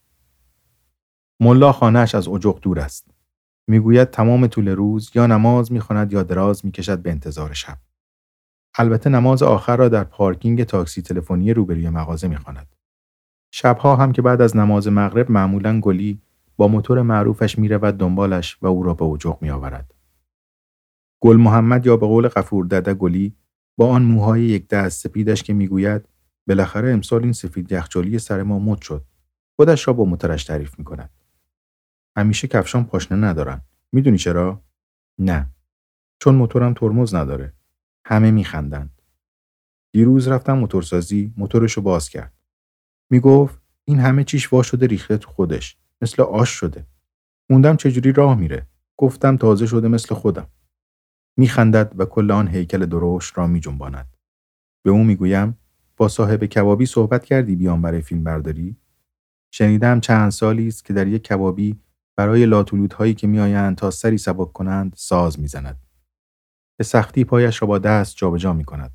ملا 1.40 1.72
خانهش 1.72 2.14
از 2.14 2.28
اجاق 2.28 2.60
دور 2.60 2.80
است. 2.80 3.10
می‌گوید 3.68 4.10
تمام 4.10 4.46
طول 4.46 4.68
روز 4.68 5.10
یا 5.14 5.26
نماز 5.26 5.72
می‌خواند 5.72 6.12
یا 6.12 6.22
دراز 6.22 6.64
می‌کشد 6.64 6.98
به 6.98 7.10
انتظار 7.10 7.52
شب. 7.52 7.78
البته 8.78 9.10
نماز 9.10 9.42
آخر 9.42 9.76
را 9.76 9.88
در 9.88 10.04
پارکینگ 10.04 10.64
تاکسی 10.64 11.02
تلفنی 11.02 11.54
روبروی 11.54 11.88
مغازه 11.88 12.28
می‌خواند. 12.28 12.76
شبها 13.50 13.96
هم 13.96 14.12
که 14.12 14.22
بعد 14.22 14.40
از 14.40 14.56
نماز 14.56 14.88
مغرب 14.88 15.30
معمولا 15.30 15.80
گلی 15.80 16.20
با 16.56 16.68
موتور 16.68 17.02
معروفش 17.02 17.58
می‌رود 17.58 17.96
دنبالش 17.96 18.58
و 18.62 18.66
او 18.66 18.82
را 18.82 18.94
به 18.94 19.04
اجاق 19.04 19.42
میآورد. 19.42 19.94
گل 21.22 21.36
محمد 21.36 21.86
یا 21.86 21.96
به 21.96 22.06
قول 22.06 22.28
قفور 22.28 22.66
دده 22.66 22.94
گلی 22.94 23.34
با 23.76 23.88
آن 23.88 24.02
موهای 24.02 24.42
یک 24.42 24.68
دست 24.68 25.06
سپیدش 25.06 25.42
که 25.42 25.52
می‌گوید 25.52 26.08
بالاخره 26.48 26.92
امسال 26.92 27.22
این 27.22 27.32
سفید 27.32 27.72
یخچالی 27.72 28.18
سر 28.18 28.42
ما 28.42 28.58
مد 28.58 28.82
شد. 28.82 29.04
خودش 29.56 29.88
را 29.88 29.94
با 29.94 30.04
موتورش 30.04 30.44
تعریف 30.44 30.78
می 30.78 30.84
کند. 30.84 31.10
همیشه 32.16 32.48
کفشان 32.48 32.84
پاشنه 32.84 33.28
ندارن. 33.28 33.60
می‌دونی 33.92 34.18
چرا؟ 34.18 34.62
نه. 35.18 35.46
چون 36.20 36.34
موتورم 36.34 36.74
ترمز 36.74 37.14
نداره. 37.14 37.52
همه 38.04 38.30
میخندند. 38.30 39.02
دیروز 39.92 40.28
رفتم 40.28 40.52
موتورسازی 40.52 41.32
موتورشو 41.36 41.82
باز 41.82 42.08
کرد. 42.08 42.32
می‌گفت 43.10 43.62
این 43.84 43.98
همه 43.98 44.24
چیش 44.24 44.52
وا 44.52 44.62
شده 44.62 44.86
ریخته 44.86 45.18
تو 45.18 45.30
خودش. 45.30 45.76
مثل 46.02 46.22
آش 46.22 46.50
شده. 46.50 46.86
موندم 47.50 47.76
چجوری 47.76 48.12
راه 48.12 48.38
میره. 48.38 48.66
گفتم 48.96 49.36
تازه 49.36 49.66
شده 49.66 49.88
مثل 49.88 50.14
خودم. 50.14 50.46
میخندد 51.36 51.92
و 51.96 52.04
کل 52.04 52.30
آن 52.30 52.48
هیکل 52.48 52.86
دروش 52.86 53.38
را 53.38 53.46
میجنباند. 53.46 54.16
به 54.82 54.90
او 54.90 55.04
می‌گویم 55.04 55.58
با 55.96 56.08
صاحب 56.08 56.44
کبابی 56.44 56.86
صحبت 56.86 57.24
کردی 57.24 57.56
بیان 57.56 57.82
برای 57.82 58.02
فیلم 58.02 58.24
برداری؟ 58.24 58.76
شنیدم 59.52 60.00
چند 60.00 60.30
سالی 60.30 60.68
است 60.68 60.84
که 60.84 60.92
در 60.92 61.06
یک 61.06 61.24
کبابی 61.24 61.80
برای 62.16 62.46
لاتولودهایی 62.46 63.14
که 63.14 63.26
میآیند 63.26 63.76
تا 63.76 63.90
سری 63.90 64.18
سبک 64.18 64.52
کنند 64.52 64.92
ساز 64.96 65.40
می‌زند. 65.40 65.80
به 66.76 66.84
سختی 66.84 67.24
پایش 67.24 67.62
را 67.62 67.68
با 67.68 67.78
دست 67.78 68.16
جابجا 68.16 68.52
می 68.52 68.64
کند. 68.64 68.90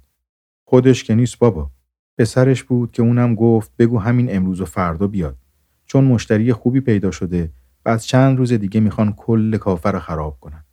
خودش 0.68 1.04
که 1.04 1.16
نیست 1.16 1.40
بابا. 1.40 1.72
پسرش 2.18 2.64
بود 2.64 2.92
که 2.92 3.02
اونم 3.02 3.36
گفت 3.36 3.72
بگو 3.80 4.00
همین 4.00 4.36
امروز 4.36 4.62
و 4.62 4.66
فردا 4.66 5.08
بیاد. 5.08 5.38
چون 5.86 6.04
مشتری 6.04 6.54
خوبی 6.54 6.82
پیدا 6.82 7.12
شده 7.12 7.52
و 7.86 7.90
از 7.90 8.06
چند 8.06 8.38
روز 8.38 8.54
دیگه 8.54 8.80
می‌خوان 8.80 9.14
کل 9.14 9.58
کافر 9.58 9.92
رو 9.92 10.00
خراب 10.00 10.40
کنن. 10.40 10.66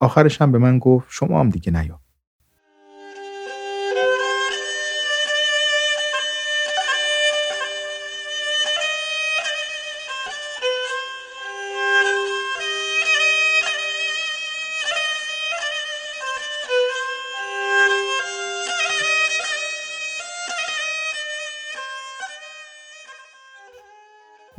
آخرش 0.00 0.42
هم 0.42 0.52
به 0.52 0.58
من 0.58 0.78
گفت 0.78 1.06
شما 1.10 1.40
هم 1.40 1.50
دیگه 1.50 1.72
نیا. 1.72 2.00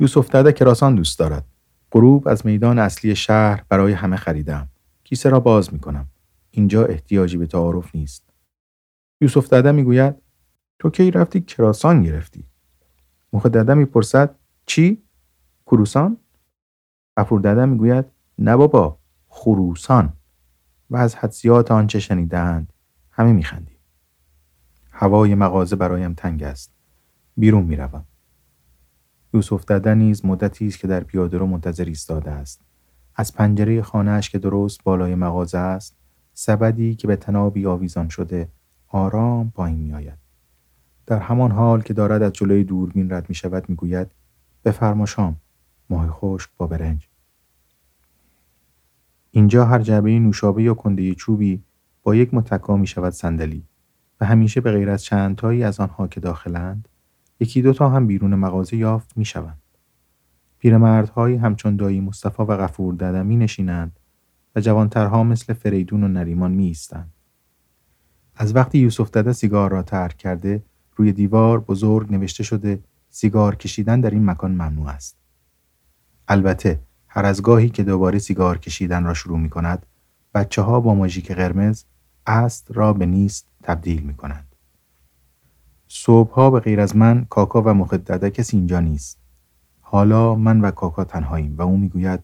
یوسف 0.04 0.28
داده 0.30 0.52
کراسان 0.52 0.94
دوست 0.94 1.18
دارد. 1.18 1.44
غروب 1.92 2.28
از 2.28 2.46
میدان 2.46 2.78
اصلی 2.78 3.16
شهر 3.16 3.64
برای 3.68 3.92
همه 3.92 4.16
خریدم. 4.16 4.68
کیسه 5.04 5.28
را 5.28 5.40
باز 5.40 5.72
می 5.72 5.78
کنم. 5.78 6.06
اینجا 6.50 6.84
احتیاجی 6.84 7.36
به 7.36 7.46
تعارف 7.46 7.94
نیست. 7.94 8.30
یوسف 9.20 9.48
داده 9.48 9.72
می‌گوید 9.72 10.14
تو 10.78 10.90
کی 10.90 11.10
رفتی 11.10 11.40
کراسان 11.40 12.02
گرفتی؟ 12.02 12.44
مخ 13.32 13.46
داده 13.46 13.74
می‌پرسد 13.74 14.34
چی؟ 14.66 15.02
کروسان؟ 15.66 16.16
غفور 17.16 17.40
داده 17.40 17.64
می‌گوید 17.64 18.04
نه 18.38 18.56
بابا 18.56 18.98
خروسان 19.28 20.12
و 20.90 20.96
از 20.96 21.14
حدسیات 21.14 21.70
آنچه 21.70 22.00
شنیدند 22.00 22.72
همه 23.10 23.32
میخندیم. 23.32 23.78
هوای 24.90 25.34
مغازه 25.34 25.76
برایم 25.76 26.14
تنگ 26.14 26.42
است. 26.42 26.72
بیرون 27.36 27.64
می‌روم. 27.64 28.04
یوسف 29.34 29.64
داده 29.64 29.94
نیز 29.94 30.24
مدتی 30.24 30.66
است 30.66 30.78
که 30.78 30.86
در 30.86 31.00
پیاده 31.00 31.38
رو 31.38 31.46
منتظر 31.46 31.84
ایستاده 31.84 32.30
است. 32.30 32.60
از 33.14 33.34
پنجره 33.34 33.82
خانهاش 33.82 34.30
که 34.30 34.38
درست 34.38 34.84
بالای 34.84 35.14
مغازه 35.14 35.58
است، 35.58 35.96
سبدی 36.32 36.94
که 36.94 37.06
به 37.06 37.16
تنابی 37.16 37.66
آویزان 37.66 38.08
شده 38.08 38.48
آرام 38.88 39.50
پایین 39.50 39.78
میآید. 39.78 40.18
در 41.06 41.18
همان 41.18 41.50
حال 41.50 41.82
که 41.82 41.94
دارد 41.94 42.22
از 42.22 42.32
جلوی 42.32 42.64
دوربین 42.64 43.12
رد 43.12 43.28
می 43.28 43.34
شود 43.34 43.68
می 43.68 43.76
گوید 43.76 44.10
بفرما 44.64 45.06
شام 45.06 45.36
ماه 45.90 46.10
خشک 46.10 46.50
با 46.56 46.66
برنج 46.66 47.08
اینجا 49.30 49.64
هر 49.64 49.78
جعبه 49.78 50.18
نوشابه 50.18 50.62
یا 50.62 50.74
کنده 50.74 51.14
چوبی 51.14 51.62
با 52.02 52.14
یک 52.14 52.34
متکا 52.34 52.76
می 52.76 52.86
شود 52.86 53.12
صندلی 53.12 53.64
و 54.20 54.26
همیشه 54.26 54.60
به 54.60 54.72
غیر 54.72 54.90
از 54.90 55.04
چند 55.04 55.36
تایی 55.36 55.64
از 55.64 55.80
آنها 55.80 56.08
که 56.08 56.20
داخلند 56.20 56.88
یکی 57.40 57.62
دو 57.62 57.72
تا 57.72 57.88
هم 57.88 58.06
بیرون 58.06 58.34
مغازه 58.34 58.76
یافت 58.76 59.16
می 59.16 59.24
شوند. 59.24 59.62
پیرمردهایی 60.58 61.36
همچون 61.36 61.76
دایی 61.76 62.00
مصطفی 62.00 62.42
و 62.42 62.56
غفور 62.56 62.94
داده 62.94 63.22
می 63.22 63.36
نشینند 63.36 64.00
و 64.56 64.60
جوانترها 64.60 65.24
مثل 65.24 65.52
فریدون 65.52 66.04
و 66.04 66.08
نریمان 66.08 66.52
می 66.52 66.66
ایستند. 66.66 67.12
از 68.36 68.56
وقتی 68.56 68.78
یوسف 68.78 69.10
داده 69.10 69.32
سیگار 69.32 69.70
را 69.70 69.82
ترک 69.82 70.16
کرده 70.16 70.62
روی 70.96 71.12
دیوار 71.12 71.60
بزرگ 71.60 72.12
نوشته 72.12 72.42
شده 72.42 72.82
سیگار 73.10 73.56
کشیدن 73.56 74.00
در 74.00 74.10
این 74.10 74.24
مکان 74.24 74.50
ممنوع 74.50 74.88
است. 74.88 75.16
البته 76.28 76.80
هر 77.08 77.24
از 77.24 77.42
گاهی 77.42 77.68
که 77.68 77.82
دوباره 77.82 78.18
سیگار 78.18 78.58
کشیدن 78.58 79.04
را 79.04 79.14
شروع 79.14 79.38
می 79.38 79.50
کند 79.50 79.86
بچه 80.34 80.62
ها 80.62 80.80
با 80.80 80.94
ماژیک 80.94 81.32
قرمز 81.32 81.84
است 82.26 82.70
را 82.70 82.92
به 82.92 83.06
نیست 83.06 83.48
تبدیل 83.62 84.02
می 84.02 84.14
کنند. 84.14 84.53
صبحها 85.96 86.50
به 86.50 86.60
غیر 86.60 86.80
از 86.80 86.96
من 86.96 87.26
کاکا 87.30 87.62
و 87.62 87.68
مخدده 87.68 88.30
کسی 88.30 88.56
اینجا 88.56 88.80
نیست. 88.80 89.18
حالا 89.80 90.34
من 90.34 90.60
و 90.60 90.70
کاکا 90.70 91.04
تنهاییم 91.04 91.54
و 91.56 91.62
او 91.62 91.76
می‌گوید 91.76 92.20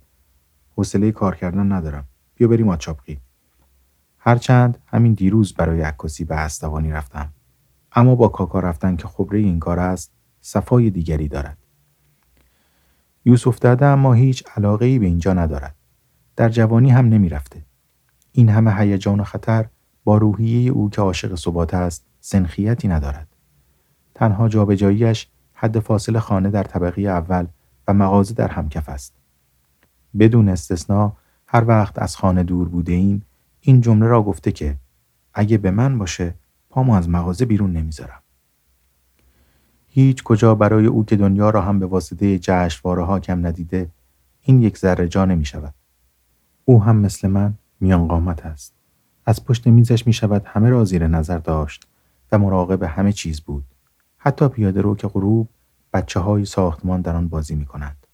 حوصله 0.76 1.12
کار 1.12 1.36
کردن 1.36 1.72
ندارم. 1.72 2.04
بیا 2.34 2.48
بریم 2.48 2.68
آچاپقی. 2.68 3.20
هرچند 4.18 4.78
همین 4.86 5.14
دیروز 5.14 5.54
برای 5.54 5.80
عکاسی 5.80 6.24
به 6.24 6.34
استوانی 6.34 6.90
رفتم. 6.90 7.32
اما 7.92 8.14
با 8.14 8.28
کاکا 8.28 8.60
رفتن 8.60 8.96
که 8.96 9.08
خبره 9.08 9.38
این 9.38 9.58
کار 9.58 9.78
است 9.78 10.12
صفای 10.40 10.90
دیگری 10.90 11.28
دارد. 11.28 11.58
یوسف 13.24 13.58
داده 13.58 13.86
اما 13.86 14.12
هیچ 14.12 14.44
علاقه 14.56 14.86
ای 14.86 14.98
به 14.98 15.06
اینجا 15.06 15.32
ندارد. 15.32 15.74
در 16.36 16.48
جوانی 16.48 16.90
هم 16.90 17.08
نمی 17.08 17.28
رفته. 17.28 17.64
این 18.32 18.48
همه 18.48 18.74
هیجان 18.74 19.20
و 19.20 19.24
خطر 19.24 19.66
با 20.04 20.18
روحیه 20.18 20.70
او 20.70 20.90
که 20.90 21.02
عاشق 21.02 21.34
ثبات 21.34 21.74
است 21.74 22.06
سنخیتی 22.20 22.88
ندارد. 22.88 23.29
تنها 24.20 24.48
جابجاییش 24.48 25.26
حد 25.52 25.78
فاصل 25.78 26.18
خانه 26.18 26.50
در 26.50 26.62
طبقه 26.62 27.02
اول 27.02 27.46
و 27.88 27.94
مغازه 27.94 28.34
در 28.34 28.48
همکف 28.48 28.88
است. 28.88 29.14
بدون 30.18 30.48
استثنا 30.48 31.12
هر 31.46 31.64
وقت 31.64 31.98
از 31.98 32.16
خانه 32.16 32.42
دور 32.42 32.68
بوده 32.68 32.92
این 32.92 33.22
این 33.60 33.80
جمله 33.80 34.06
را 34.06 34.22
گفته 34.22 34.52
که 34.52 34.76
اگه 35.34 35.58
به 35.58 35.70
من 35.70 35.98
باشه 35.98 36.34
پامو 36.70 36.92
از 36.92 37.08
مغازه 37.08 37.44
بیرون 37.44 37.72
نمی‌ذارم. 37.72 38.22
هیچ 39.88 40.22
کجا 40.22 40.54
برای 40.54 40.86
او 40.86 41.04
که 41.04 41.16
دنیا 41.16 41.50
را 41.50 41.62
هم 41.62 41.78
به 41.78 41.86
واسطه 41.86 42.38
جشنواره 42.38 43.04
ها 43.04 43.20
کم 43.20 43.46
ندیده 43.46 43.90
این 44.42 44.62
یک 44.62 44.78
ذره 44.78 45.08
جا 45.08 45.24
نمی 45.24 45.44
شود. 45.44 45.74
او 46.64 46.82
هم 46.82 46.96
مثل 46.96 47.28
من 47.28 47.54
میان 47.80 48.08
قامت 48.08 48.46
است. 48.46 48.74
از 49.26 49.44
پشت 49.44 49.66
میزش 49.66 50.06
می 50.06 50.12
شود 50.12 50.42
همه 50.46 50.70
را 50.70 50.84
زیر 50.84 51.06
نظر 51.06 51.38
داشت 51.38 51.86
و 52.32 52.38
مراقب 52.38 52.82
همه 52.82 53.12
چیز 53.12 53.40
بود. 53.40 53.69
حتی 54.22 54.48
پیاده 54.48 54.80
رو 54.80 54.94
که 54.94 55.08
غروب 55.08 55.48
بچه 55.92 56.20
های 56.20 56.44
ساختمان 56.44 57.00
در 57.00 57.16
آن 57.16 57.28
بازی 57.28 57.54
می 57.54 57.66
کنند. 57.66 58.06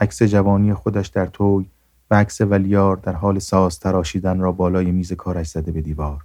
عکس 0.00 0.22
جوانی 0.22 0.74
خودش 0.74 1.06
در 1.06 1.26
توی 1.26 1.66
و 2.10 2.14
عکس 2.14 2.40
ولیار 2.40 2.96
در 2.96 3.12
حال 3.12 3.38
ساز 3.38 3.80
تراشیدن 3.80 4.40
را 4.40 4.52
بالای 4.52 4.90
میز 4.90 5.12
کارش 5.12 5.48
زده 5.48 5.72
به 5.72 5.80
دیوار. 5.80 6.24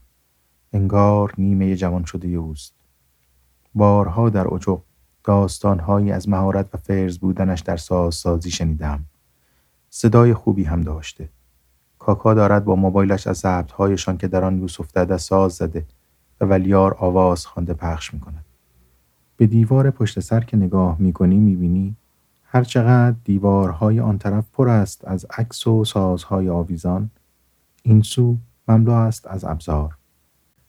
انگار 0.74 1.34
نیمه 1.38 1.76
جوان 1.76 2.06
شده 2.06 2.28
اوست. 2.28 2.74
بارها 3.76 4.30
در 4.30 4.54
اجق 4.54 4.82
داستانهایی 5.24 6.12
از 6.12 6.30
مهارت 6.30 6.76
و 6.76 6.78
فرز 6.78 7.18
بودنش 7.18 7.60
در 7.60 7.78
ساز 7.78 8.16
سازی 8.16 8.52
شنیدم. 8.52 9.04
صدای 9.90 10.34
خوبی 10.34 10.64
هم 10.64 10.82
داشته. 10.82 11.30
کاکا 12.00 12.34
دارد 12.34 12.66
با 12.66 12.76
موبایلش 12.76 13.28
از 13.28 13.38
ضبطهایشان 13.38 14.18
که 14.18 14.28
در 14.28 14.44
آن 14.44 14.58
یوسف 14.58 14.92
داده 14.92 15.18
ساز 15.18 15.54
زده 15.54 15.86
و 16.42 16.46
ولیار 16.46 16.96
آواز 17.00 17.46
خوانده 17.46 17.74
پخش 17.74 18.14
می 18.14 18.20
کند. 18.20 18.46
به 19.44 19.48
دیوار 19.48 19.92
پشت 19.92 20.20
سر 20.20 20.44
که 20.44 20.58
نگاه 20.58 20.96
می 21.00 21.14
کنی 21.14 21.40
می 21.40 21.56
بینی 21.56 21.96
هرچقدر 22.44 23.16
دیوارهای 23.24 24.00
آن 24.00 24.18
طرف 24.18 24.46
پر 24.54 24.70
است 24.70 25.08
از 25.08 25.26
عکس 25.38 25.68
و 25.68 25.86
سازهای 25.86 26.50
آویزان 26.50 27.10
این 27.82 28.02
سو 28.02 28.38
مملو 28.68 28.92
است 28.92 29.28
از 29.28 29.46
ابزار. 29.46 29.98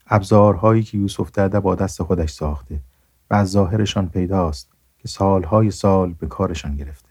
ابزارهایی 0.07 0.83
که 0.83 0.97
یوسف 0.97 1.31
داده 1.31 1.59
با 1.59 1.75
دست 1.75 2.03
خودش 2.03 2.31
ساخته 2.31 2.79
و 3.31 3.35
از 3.35 3.51
ظاهرشان 3.51 4.09
پیداست 4.09 4.69
که 4.97 5.07
سالهای 5.07 5.71
سال 5.71 6.13
به 6.13 6.27
کارشان 6.27 6.75
گرفته. 6.75 7.09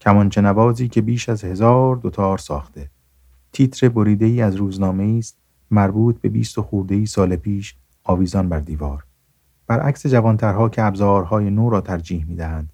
کمانچه 0.00 0.40
نوازی 0.40 0.88
که 0.88 1.02
بیش 1.02 1.28
از 1.28 1.44
هزار 1.44 1.96
دوتار 1.96 2.38
ساخته. 2.38 2.90
تیتر 3.52 3.88
بریده 3.88 4.26
ای 4.26 4.42
از 4.42 4.56
روزنامه 4.56 5.16
است 5.18 5.36
مربوط 5.70 6.20
به 6.20 6.28
بیست 6.28 6.58
و 6.58 6.62
خورده 6.62 6.94
ای 6.94 7.06
سال 7.06 7.36
پیش 7.36 7.76
آویزان 8.04 8.48
بر 8.48 8.60
دیوار. 8.60 9.07
برعکس 9.68 10.06
جوانترها 10.06 10.68
که 10.68 10.82
ابزارهای 10.82 11.50
نو 11.50 11.70
را 11.70 11.80
ترجیح 11.80 12.24
می‌دهند 12.28 12.72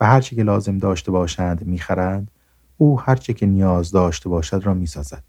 و 0.00 0.06
هرچه 0.06 0.36
که 0.36 0.42
لازم 0.42 0.78
داشته 0.78 1.10
باشند 1.10 1.66
می‌خرند 1.66 2.30
او 2.76 3.00
هرچه 3.00 3.32
که 3.32 3.46
نیاز 3.46 3.90
داشته 3.90 4.28
باشد 4.28 4.62
را 4.64 4.74
می‌سازد. 4.74 5.22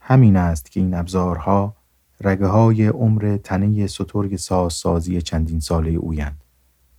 همین 0.00 0.36
است 0.36 0.70
که 0.70 0.80
این 0.80 0.94
ابزارها 0.94 1.76
رگه 2.20 2.46
های 2.46 2.86
عمر 2.86 3.38
تنه 3.44 3.86
سترگ 3.86 4.36
سازی 4.68 5.22
چندین 5.22 5.60
ساله 5.60 5.90
اویند. 5.90 6.44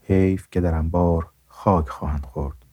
حیف 0.07 0.47
که 0.51 0.61
در 0.61 0.73
انبار 0.73 1.27
خاک 1.47 1.89
خواهند 1.89 2.25
خورد. 2.25 2.65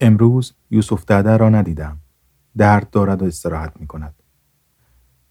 امروز 0.00 0.52
یوسف 0.70 1.04
داده 1.04 1.36
را 1.36 1.48
ندیدم. 1.48 1.98
درد 2.56 2.90
دارد 2.90 3.22
و 3.22 3.24
استراحت 3.24 3.72
می 3.80 3.86
کند 3.86 4.14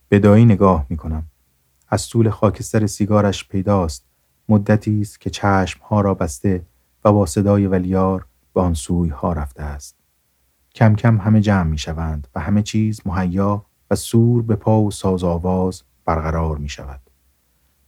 به 0.10 0.20
دایی 0.20 0.46
نگاه 0.46 0.86
می 0.90 0.98
کنم 0.98 1.24
از 1.94 2.10
طول 2.10 2.30
خاکستر 2.30 2.88
سیگارش 2.88 3.48
پیداست 3.48 4.06
مدتی 4.50 5.02
است 5.02 5.22
که 5.22 5.30
چشمها 5.30 6.02
را 6.02 6.14
بسته 6.14 6.66
و 7.06 7.12
با 7.12 7.26
صدای 7.26 7.68
ولیار 7.68 8.26
به 8.54 8.62
آن 8.62 8.74
سوی 8.74 9.10
ها 9.10 9.34
رفته 9.34 9.64
است 9.64 9.96
کم 10.76 10.96
کم 10.96 11.18
همه 11.18 11.42
جمع 11.42 11.70
می 11.70 11.78
شوند 11.78 12.28
و 12.36 12.40
همه 12.40 12.62
چیز 12.62 13.02
مهیا 13.06 13.66
و 13.92 13.96
سور 13.96 14.42
به 14.42 14.56
پا 14.56 14.82
و 14.82 14.92
ساز 14.92 15.24
آواز 15.24 15.84
برقرار 16.06 16.58
می 16.58 16.70
شود. 16.70 17.02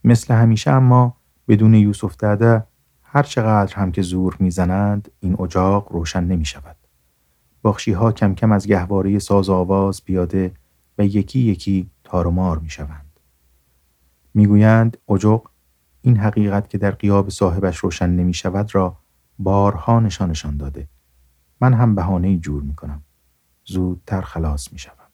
مثل 0.04 0.34
همیشه 0.34 0.72
اما 0.72 1.18
بدون 1.48 1.74
یوسف 1.74 2.16
داده 2.16 2.64
هر 3.04 3.24
چقدر 3.24 3.76
هم 3.76 3.92
که 3.92 4.02
زور 4.02 4.38
می‌زنند 4.40 5.12
این 5.20 5.42
اجاق 5.42 5.92
روشن 5.92 6.24
نمی 6.24 6.46
شود. 6.46 6.76
باخشی 7.62 7.92
ها 7.92 8.12
کم 8.12 8.36
کم 8.36 8.52
از 8.52 8.68
گهواره 8.68 9.20
ساز 9.20 9.50
آواز 9.50 10.04
پیاده 10.04 10.54
و 10.98 11.06
یکی 11.06 11.40
یکی 11.40 11.90
تارمار 12.04 12.60
می 12.60 12.70
شوند. 12.70 13.05
می‌گویند 14.36 14.98
اجاق 15.10 15.52
این 16.02 16.18
حقیقت 16.18 16.70
که 16.70 16.78
در 16.78 16.92
قیاب 16.92 17.30
صاحبش 17.30 17.78
روشن 17.78 18.10
نمی 18.10 18.34
شود 18.34 18.76
را 18.76 18.98
بارها 19.40 20.00
نشانشان 20.00 20.58
داده. 20.58 20.88
من 21.62 21.74
هم 21.74 21.96
بهانه 21.96 22.38
جور 22.38 22.64
می 22.64 22.76
کنم. 22.76 23.02
زودتر 23.66 24.22
خلاص 24.22 24.74
می 24.74 24.80
شود. 24.80 25.05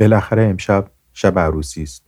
بالاخره 0.00 0.44
امشب 0.44 0.90
شب 1.12 1.38
عروسی 1.38 1.82
است. 1.82 2.06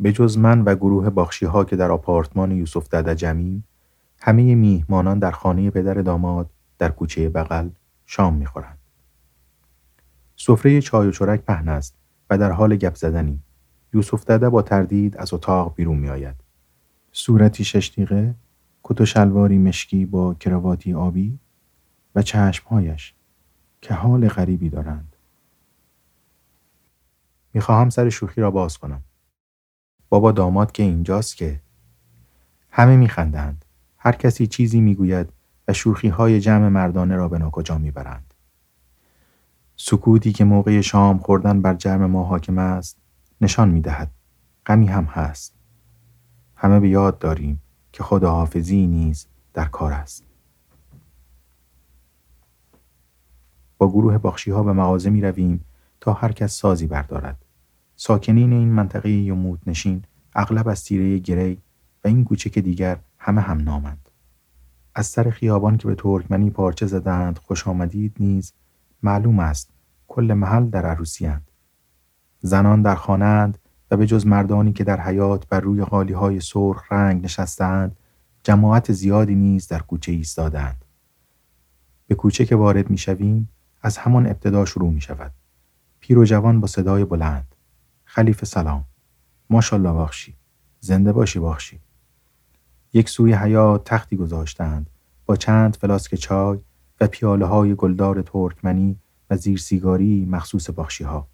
به 0.00 0.12
جز 0.12 0.38
من 0.38 0.62
و 0.62 0.74
گروه 0.74 1.10
باخشی 1.10 1.46
ها 1.46 1.64
که 1.64 1.76
در 1.76 1.90
آپارتمان 1.90 2.52
یوسف 2.52 2.88
دده 2.88 3.14
جمعیم 3.14 3.64
همه 4.20 4.54
میهمانان 4.54 5.18
در 5.18 5.30
خانه 5.30 5.70
پدر 5.70 5.94
داماد 5.94 6.50
در 6.78 6.88
کوچه 6.88 7.28
بغل 7.28 7.68
شام 8.06 8.34
می‌خورند. 8.34 8.78
سفره 10.36 10.80
چای 10.80 11.08
و 11.08 11.10
چرک 11.10 11.40
پهن 11.40 11.68
است 11.68 11.94
و 12.30 12.38
در 12.38 12.52
حال 12.52 12.76
گپ 12.76 12.94
زدنی. 12.94 13.40
یوسف 13.92 14.24
دده 14.24 14.48
با 14.48 14.62
تردید 14.62 15.16
از 15.16 15.34
اتاق 15.34 15.74
بیرون 15.74 15.98
می 15.98 16.08
آید. 16.08 16.36
صورتی 17.12 17.64
شش 17.64 17.90
کت 18.82 19.00
و 19.00 19.06
شلواری 19.06 19.58
مشکی 19.58 20.04
با 20.04 20.34
کرواتی 20.34 20.94
آبی 20.94 21.38
و 22.14 22.22
چشمهایش 22.22 23.14
که 23.80 23.94
حال 23.94 24.28
غریبی 24.28 24.68
دارند. 24.68 25.09
می‌خواهم 27.54 27.90
سر 27.90 28.08
شوخی 28.08 28.40
را 28.40 28.50
باز 28.50 28.78
کنم. 28.78 29.02
بابا 30.08 30.32
داماد 30.32 30.72
که 30.72 30.82
اینجاست 30.82 31.36
که 31.36 31.60
همه 32.70 32.96
میخندند. 32.96 33.64
هر 33.98 34.12
کسی 34.12 34.46
چیزی 34.46 34.80
می‌گوید 34.80 35.32
و 35.68 35.72
شوخی 35.72 36.08
های 36.08 36.40
جمع 36.40 36.68
مردانه 36.68 37.16
را 37.16 37.28
به 37.28 37.38
ناکجا 37.38 37.78
می‌برند. 37.78 38.34
سکوتی 39.76 40.32
که 40.32 40.44
موقع 40.44 40.80
شام 40.80 41.18
خوردن 41.18 41.62
بر 41.62 41.74
جمع 41.74 42.06
ما 42.06 42.24
حاکم 42.24 42.58
است 42.58 42.98
نشان 43.40 43.68
می‌دهد 43.68 44.10
غمی 44.66 44.86
هم 44.86 45.04
هست. 45.04 45.54
همه 46.56 46.80
به 46.80 46.88
یاد 46.88 47.18
داریم 47.18 47.62
که 47.92 48.02
خداحافظی 48.02 48.86
نیز 48.86 49.26
در 49.54 49.64
کار 49.64 49.92
است. 49.92 50.24
با 53.78 53.88
گروه 53.88 54.18
باخشی 54.18 54.50
ها 54.50 54.62
به 54.62 54.72
مغازه 54.72 55.10
می 55.10 55.20
رویم 55.20 55.64
تا 56.00 56.12
هر 56.12 56.32
کس 56.32 56.52
سازی 56.52 56.86
بردارد. 56.86 57.44
ساکنین 57.96 58.52
این 58.52 58.68
منطقه 58.72 59.10
یموت 59.10 59.60
نشین 59.66 60.04
اغلب 60.34 60.68
از 60.68 60.84
تیره 60.84 61.18
گری 61.18 61.58
و 62.04 62.08
این 62.08 62.24
کوچه 62.24 62.50
که 62.50 62.60
دیگر 62.60 62.98
همه 63.18 63.40
هم 63.40 63.58
نامند. 63.58 64.10
از 64.94 65.06
سر 65.06 65.30
خیابان 65.30 65.76
که 65.76 65.88
به 65.88 65.94
ترکمنی 65.94 66.50
پارچه 66.50 66.86
زدند 66.86 67.38
خوش 67.38 67.68
آمدید 67.68 68.16
نیز 68.20 68.52
معلوم 69.02 69.38
است 69.38 69.70
کل 70.08 70.32
محل 70.32 70.66
در 70.66 70.86
عروسیند. 70.86 71.50
زنان 72.40 72.82
در 72.82 72.94
خانند 72.94 73.58
و 73.90 73.96
به 73.96 74.06
جز 74.06 74.26
مردانی 74.26 74.72
که 74.72 74.84
در 74.84 75.00
حیات 75.00 75.48
بر 75.48 75.60
روی 75.60 75.84
غالی 75.84 76.12
های 76.12 76.40
سرخ 76.40 76.92
رنگ 76.92 77.24
نشستند 77.24 77.96
جماعت 78.42 78.92
زیادی 78.92 79.34
نیز 79.34 79.68
در 79.68 79.78
کوچه 79.78 80.12
ایستادند. 80.12 80.84
به 82.06 82.14
کوچه 82.14 82.44
که 82.44 82.56
وارد 82.56 82.90
می 82.90 82.98
شویم 82.98 83.48
از 83.82 83.98
همان 83.98 84.26
ابتدا 84.26 84.64
شروع 84.64 84.90
می 84.90 85.00
شود. 85.00 85.32
پیر 86.10 86.18
و 86.18 86.24
جوان 86.24 86.60
با 86.60 86.66
صدای 86.66 87.04
بلند. 87.04 87.54
خلیفه 88.04 88.46
سلام. 88.46 88.84
ماشالله 89.50 89.92
باخشی. 89.92 90.36
زنده 90.80 91.12
باشی 91.12 91.38
باخشی. 91.38 91.80
یک 92.92 93.08
سوی 93.08 93.32
حیات 93.32 93.84
تختی 93.84 94.16
گذاشتند 94.16 94.90
با 95.26 95.36
چند 95.36 95.76
فلاسک 95.76 96.14
چای 96.14 96.58
و 97.00 97.06
پیاله 97.06 97.46
های 97.46 97.74
گلدار 97.74 98.22
ترکمنی 98.22 98.96
و 99.30 99.36
زیر 99.36 99.58
سیگاری 99.58 100.26
مخصوص 100.30 100.70
باخشی 100.70 101.04
ها. 101.04 101.28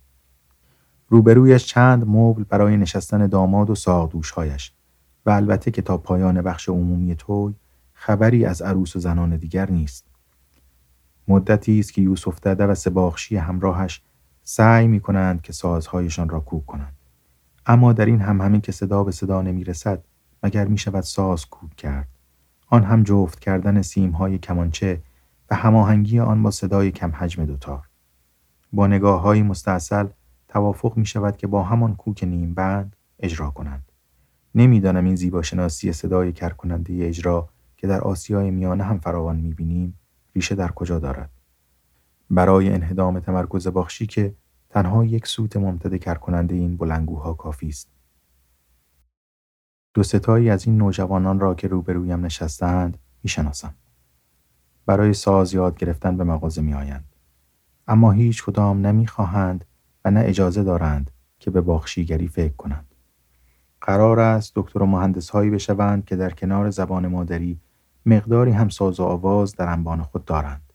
روبرویش 1.09 1.65
چند 1.65 2.05
مبل 2.07 2.45
برای 2.45 2.77
نشستن 2.77 3.27
داماد 3.27 3.71
و 3.71 3.75
ساقدوشهایش 3.75 4.73
و 5.27 5.31
البته 5.31 5.71
که 5.71 5.83
تا 5.83 5.99
پایان 5.99 6.43
بخش 6.43 6.69
عمومی 6.69 7.15
توی 7.15 7.55
خبری 7.95 8.45
از 8.45 8.63
عروس 8.63 8.97
و 8.97 8.99
زنان 8.99 9.37
دیگر 9.37 9.71
نیست. 9.71 10.07
مدتی 11.29 11.79
است 11.79 11.93
که 11.93 12.03
یوسف 12.03 12.41
دده 12.41 12.67
و 12.67 12.75
سباخشی 12.75 13.37
همراهش 13.37 14.03
سعی 14.49 14.89
می 14.89 15.01
کنند 15.01 15.43
که 15.43 15.53
سازهایشان 15.53 16.29
را 16.29 16.41
کوک 16.41 16.67
کنند. 16.67 16.97
اما 17.67 17.93
در 17.93 18.07
این 18.07 18.21
هم 18.21 18.41
همین 18.41 18.61
که 18.61 18.73
صدا 18.73 19.05
به 19.05 19.13
صدا 19.13 19.43
نمی 19.43 19.65
رسد 19.65 20.05
مگر 20.43 20.65
می 20.65 20.79
شود 20.79 21.03
ساز 21.03 21.47
کوک 21.47 21.77
کرد. 21.77 22.09
آن 22.69 22.85
هم 22.85 23.03
جفت 23.03 23.39
کردن 23.39 23.83
سیم 23.83 24.11
های 24.11 24.39
کمانچه 24.39 25.03
و 25.51 25.55
هماهنگی 25.55 26.21
آن 26.21 26.43
با 26.43 26.51
صدای 26.51 26.91
کم 26.91 27.13
حجم 27.15 27.45
دوتار. 27.45 27.89
با 28.73 28.87
نگاه 28.87 29.21
های 29.21 29.43
مستاصل 29.43 30.07
توافق 30.49 30.97
می 30.97 31.07
شود 31.07 31.37
که 31.37 31.47
با 31.47 31.63
همان 31.63 31.97
کوک 31.97 32.25
نیم 32.25 32.55
بند 32.55 32.97
اجرا 33.21 33.51
کنند. 33.51 33.93
نمی‌دانم 34.55 35.05
این 35.05 35.17
زیباشناسی 35.17 35.93
صدای 35.93 36.33
کرکننده 36.33 37.07
اجرا 37.07 37.49
که 37.77 37.87
در 37.87 38.01
آسیای 38.01 38.51
میانه 38.51 38.85
هم 38.85 38.99
فراوان 38.99 39.37
می 39.37 39.55
بینیم 39.55 39.99
ریشه 40.35 40.55
در 40.55 40.73
کجا 40.73 40.99
دارد. 40.99 41.36
برای 42.31 42.73
انهدام 42.73 43.21
تمرکز 43.21 43.67
باخشی 43.67 44.07
که 44.07 44.35
تنها 44.71 45.05
یک 45.05 45.27
سوت 45.27 45.57
ممتد 45.57 45.97
کرکننده 45.97 46.55
این 46.55 46.77
بلنگوها 46.77 47.35
کافی 47.35 47.69
است. 47.69 47.89
دو 49.95 50.03
ستایی 50.03 50.51
از 50.51 50.67
این 50.67 50.77
نوجوانان 50.77 51.41
را 51.41 51.55
که 51.55 51.69
روبرویم 51.69 52.25
نشستند 52.25 52.99
می‌شناسم. 53.23 53.75
برای 54.87 55.13
ساز 55.13 55.55
یاد 55.55 55.79
گرفتن 55.79 56.17
به 56.17 56.25
مغازه 56.25 56.63
می 56.63 56.75
آیند. 56.75 57.05
اما 57.89 58.13
هیچ 58.13 58.45
کدام 58.45 58.87
نمی‌خواهند 58.87 59.65
و 60.05 60.11
نه 60.11 60.21
اجازه 60.25 60.65
دارند 60.65 61.11
که 61.39 61.51
به 61.51 61.61
باخشیگری 61.61 62.29
فکر 62.29 62.57
کنند. 62.57 62.95
قرار 63.81 64.21
است 64.21 64.53
دکتر 64.55 64.83
و 64.83 64.87
مهندس 64.87 65.31
هایی 65.31 65.51
بشوند 65.51 66.05
که 66.05 66.17
در 66.17 66.31
کنار 66.31 66.71
زبان 66.71 67.07
مادری 67.07 67.61
مقداری 68.07 68.51
هم 68.51 68.69
ساز 68.69 69.01
و 69.01 69.05
آواز 69.05 69.55
در 69.55 69.69
انبان 69.69 70.03
خود 70.03 70.25
دارند. 70.25 70.66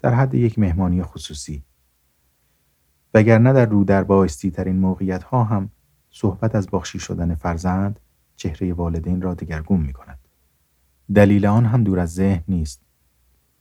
در 0.00 0.14
حد 0.14 0.34
یک 0.34 0.58
مهمانی 0.58 1.02
خصوصی. 1.02 1.64
وگرنه 3.14 3.52
در 3.52 3.66
رو 3.66 3.84
در 3.84 4.04
بایستی 4.04 4.50
ترین 4.50 4.76
موقعیت 4.76 5.22
ها 5.22 5.44
هم 5.44 5.70
صحبت 6.10 6.54
از 6.54 6.70
باخشی 6.70 6.98
شدن 6.98 7.34
فرزند 7.34 8.00
چهره 8.36 8.72
والدین 8.72 9.22
را 9.22 9.34
دگرگون 9.34 9.80
می 9.80 9.92
کند. 9.92 10.18
دلیل 11.14 11.46
آن 11.46 11.66
هم 11.66 11.84
دور 11.84 12.00
از 12.00 12.14
ذهن 12.14 12.42
نیست. 12.48 12.82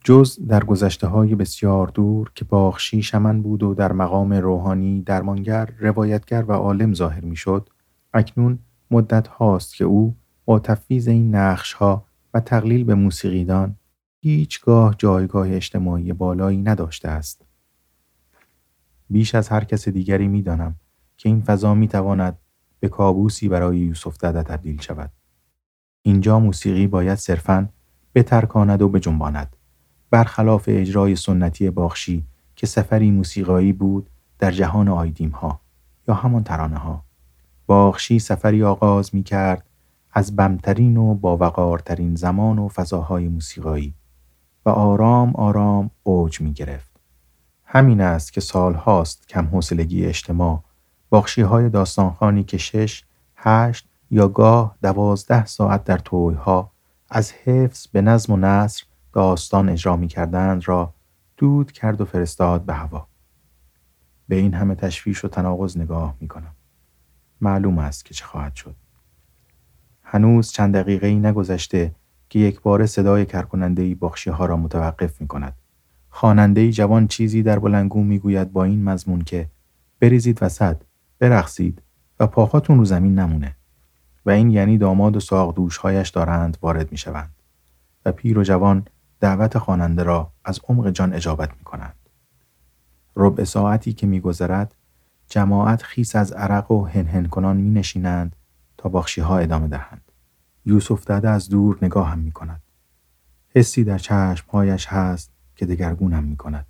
جز 0.03 0.39
در 0.47 0.63
گذشته 0.63 1.07
های 1.07 1.35
بسیار 1.35 1.87
دور 1.87 2.31
که 2.35 2.45
باخشی 2.45 3.01
شمن 3.01 3.41
بود 3.41 3.63
و 3.63 3.73
در 3.73 3.91
مقام 3.91 4.33
روحانی 4.33 5.01
درمانگر، 5.01 5.69
روایتگر 5.79 6.45
و 6.47 6.51
عالم 6.51 6.93
ظاهر 6.93 7.25
می 7.25 7.35
شد، 7.35 7.69
اکنون 8.13 8.59
مدت 8.91 9.27
هاست 9.27 9.75
که 9.75 9.85
او 9.85 10.15
با 10.45 10.59
تفویض 10.59 11.07
این 11.07 11.35
نقش 11.35 11.73
ها 11.73 12.05
و 12.33 12.39
تقلیل 12.39 12.83
به 12.83 12.95
موسیقیدان 12.95 13.75
هیچگاه 14.21 14.95
جایگاه 14.97 15.51
اجتماعی 15.51 16.13
بالایی 16.13 16.57
نداشته 16.57 17.09
است. 17.09 17.45
بیش 19.09 19.35
از 19.35 19.49
هر 19.49 19.63
کس 19.63 19.89
دیگری 19.89 20.27
می 20.27 20.41
دانم 20.41 20.75
که 21.17 21.29
این 21.29 21.41
فضا 21.41 21.73
می 21.73 21.87
تواند 21.87 22.37
به 22.79 22.89
کابوسی 22.89 23.49
برای 23.49 23.77
یوسف 23.77 24.17
دده 24.17 24.43
تبدیل 24.43 24.81
شود. 24.81 25.11
اینجا 26.01 26.39
موسیقی 26.39 26.87
باید 26.87 27.17
صرفاً 27.17 27.69
بترکاند 28.15 28.81
و 28.81 28.89
بجنباند. 28.89 29.55
برخلاف 30.11 30.63
اجرای 30.67 31.15
سنتی 31.15 31.69
باخشی 31.69 32.25
که 32.55 32.67
سفری 32.67 33.11
موسیقایی 33.11 33.73
بود 33.73 34.09
در 34.39 34.51
جهان 34.51 34.87
آیدیم 34.87 35.29
ها 35.29 35.61
یا 36.07 36.13
همان 36.13 36.43
ترانه 36.43 36.77
ها. 36.77 37.05
باخشی 37.65 38.19
سفری 38.19 38.63
آغاز 38.63 39.15
می 39.15 39.23
کرد 39.23 39.69
از 40.11 40.35
بمترین 40.35 40.97
و 40.97 41.15
باوقارترین 41.15 42.15
زمان 42.15 42.59
و 42.59 42.67
فضاهای 42.67 43.27
موسیقایی 43.27 43.93
و 44.69 44.71
آرام 44.71 45.35
آرام 45.35 45.89
اوج 46.03 46.41
می 46.41 46.53
گرفت. 46.53 46.91
همین 47.65 48.01
است 48.01 48.33
که 48.33 48.41
سال 48.41 48.73
هاست 48.73 49.27
کم 49.27 49.45
حوصلگی 49.45 50.05
اجتماع 50.05 50.63
باخشی 51.09 51.41
های 51.41 51.69
داستانخانی 51.69 52.43
که 52.43 52.57
شش، 52.57 53.03
هشت 53.35 53.87
یا 54.11 54.27
گاه 54.27 54.75
دوازده 54.81 55.45
ساعت 55.45 55.83
در 55.83 55.99
ها 56.35 56.71
از 57.09 57.31
حفظ 57.31 57.87
به 57.87 58.01
نظم 58.01 58.33
و 58.33 58.37
نصر 58.37 58.83
داستان 59.13 59.69
اجرا 59.69 59.95
می 59.95 60.07
کردند 60.07 60.67
را 60.67 60.93
دود 61.37 61.71
کرد 61.71 62.01
و 62.01 62.05
فرستاد 62.05 62.61
به 62.61 62.73
هوا. 62.73 63.07
به 64.27 64.35
این 64.35 64.53
همه 64.53 64.75
تشویش 64.75 65.25
و 65.25 65.27
تناقض 65.27 65.77
نگاه 65.77 66.15
می 66.19 66.27
کنم. 66.27 66.55
معلوم 67.41 67.79
است 67.79 68.05
که 68.05 68.13
چه 68.13 68.25
خواهد 68.25 68.55
شد. 68.55 68.75
هنوز 70.03 70.51
چند 70.51 70.75
دقیقه 70.75 71.07
ای 71.07 71.19
نگذشته 71.19 71.95
که 72.29 72.39
یک 72.39 72.61
بار 72.61 72.85
صدای 72.85 73.25
کرکننده 73.25 73.95
باخشی 73.95 74.29
ها 74.29 74.45
را 74.45 74.57
متوقف 74.57 75.21
می 75.21 75.27
کند. 75.27 75.53
خواننده 76.09 76.71
جوان 76.71 77.07
چیزی 77.07 77.43
در 77.43 77.59
بلنگو 77.59 78.03
می 78.03 78.19
گوید 78.19 78.51
با 78.51 78.63
این 78.63 78.83
مضمون 78.83 79.21
که 79.21 79.49
بریزید 79.99 80.43
وسط 80.43 80.77
برقصید 81.19 81.81
و 82.19 82.27
پاهاتون 82.27 82.77
رو 82.77 82.85
زمین 82.85 83.19
نمونه 83.19 83.55
و 84.25 84.29
این 84.29 84.49
یعنی 84.49 84.77
داماد 84.77 85.15
و 85.15 85.19
ساق 85.19 85.55
دوشهایش 85.55 86.09
دارند 86.09 86.57
وارد 86.61 86.91
می 86.91 86.97
شوند 86.97 87.35
و 88.05 88.11
پیر 88.11 88.39
و 88.39 88.43
جوان 88.43 88.85
دعوت 89.19 89.57
خواننده 89.57 90.03
را 90.03 90.31
از 90.45 90.59
عمق 90.69 90.89
جان 90.89 91.13
اجابت 91.13 91.49
می 91.57 91.63
کنند. 91.63 91.95
ربع 93.15 93.43
ساعتی 93.43 93.93
که 93.93 94.07
میگذرد 94.07 94.75
جماعت 95.27 95.83
خیس 95.83 96.15
از 96.15 96.31
عرق 96.31 96.71
و 96.71 96.85
هنهن 96.85 97.25
کنان 97.25 97.57
می 97.57 97.69
نشینند 97.69 98.35
تا 98.77 98.89
باخشی 98.89 99.21
ها 99.21 99.37
ادامه 99.37 99.67
دهند. 99.67 100.08
یوسف 100.69 101.05
داده 101.05 101.29
از 101.29 101.49
دور 101.49 101.77
نگاه 101.81 102.09
هم 102.09 102.19
می 102.19 102.31
کند. 102.31 102.61
حسی 103.49 103.83
در 103.83 103.97
چشمهایش 103.97 104.87
هست 104.87 105.31
که 105.55 105.65
دگرگونم 105.65 106.23
می 106.23 106.37
کند. 106.37 106.65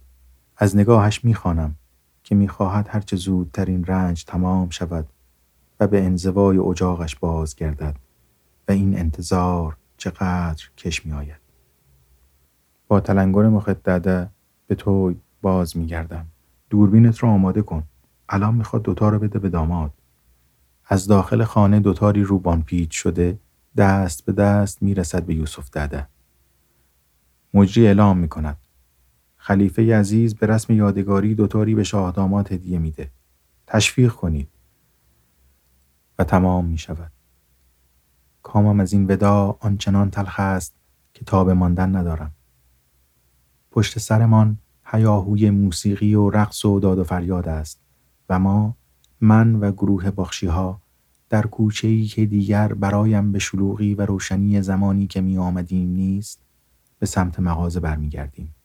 از 0.58 0.78
نگاهش 0.78 1.26
می 1.26 1.34
خانم 1.34 1.76
که 2.24 2.36
می‌خواهد 2.36 2.88
هرچه 2.90 3.16
زودتر 3.16 3.66
این 3.66 3.86
رنج 3.86 4.26
تمام 4.26 4.70
شود 4.70 5.08
و 5.80 5.88
به 5.88 6.06
انزوای 6.06 6.58
اجاقش 6.58 7.16
باز 7.16 7.56
گردد 7.56 7.96
و 8.68 8.72
این 8.72 9.00
انتظار 9.00 9.78
چقدر 9.98 10.64
کش 10.78 11.06
می 11.06 11.12
آید. 11.12 11.42
با 12.88 13.00
تلنگر 13.00 13.48
مخدده 13.48 14.30
به 14.68 14.76
توی 14.76 15.16
باز 15.42 15.78
می 15.78 15.86
گردم. 15.86 16.26
دوربینت 16.70 17.18
رو 17.18 17.30
آماده 17.30 17.62
کن. 17.62 17.84
الان 18.30 18.56
می‌خواد 18.56 18.82
دوتا 18.82 19.10
رو 19.10 19.20
بده 19.20 19.40
به 19.40 19.50
داماد. 19.50 19.94
از 20.86 21.08
داخل 21.08 21.44
خانه 21.44 21.80
دوتاری 21.80 22.24
روبان 22.24 22.64
پیچ 22.64 22.90
شده 22.92 23.40
دست 23.78 24.26
به 24.26 24.32
دست 24.32 24.84
می‌رسد 24.84 25.24
به 25.24 25.36
یوسف 25.36 25.70
دده. 25.70 26.08
مجری 27.54 27.88
اعلام 27.88 28.18
می 28.18 28.28
کند. 28.28 28.58
خلیفه 29.38 30.00
عزیز 30.00 30.36
به 30.36 30.48
رسم 30.48 30.74
یادگاری 30.74 31.36
دوتاری 31.36 31.76
به 31.76 31.84
شاه 31.84 32.12
داماد 32.12 32.52
هدیه 32.52 32.80
میده. 32.80 33.12
تشویق 33.68 34.12
کنید. 34.12 34.50
و 36.20 36.24
تمام 36.24 36.66
می 36.66 36.78
شود. 36.78 37.12
کامم 38.44 38.80
از 38.80 38.94
این 38.94 39.12
ودا 39.12 39.58
آنچنان 39.60 40.10
تلخ 40.10 40.40
است 40.40 40.74
که 41.14 41.26
تاب 41.26 41.50
ماندن 41.50 41.96
ندارم. 41.96 42.32
پشت 43.72 44.00
سرمان 44.00 44.58
هیاهوی 44.86 45.50
موسیقی 45.50 46.16
و 46.16 46.30
رقص 46.30 46.66
و 46.66 46.80
داد 46.80 47.00
و 47.00 47.04
فریاد 47.04 47.48
است 47.48 47.80
و 48.30 48.40
ما 48.40 48.76
من 49.22 49.56
و 49.56 49.72
گروه 49.72 50.12
باخشی 50.12 50.48
ها 50.48 50.82
در 51.30 51.48
کوچه 51.48 51.88
ای 51.88 52.06
که 52.06 52.26
دیگر 52.26 52.74
برایم 52.74 53.32
به 53.32 53.40
شلوغی 53.40 53.96
و 53.96 54.06
روشنی 54.06 54.62
زمانی 54.62 55.08
که 55.08 55.22
می 55.22 55.38
آمدیم 55.38 55.90
نیست 55.90 56.42
به 57.00 57.06
سمت 57.06 57.40
مغازه 57.40 57.80
برمیگردیم. 57.80 58.56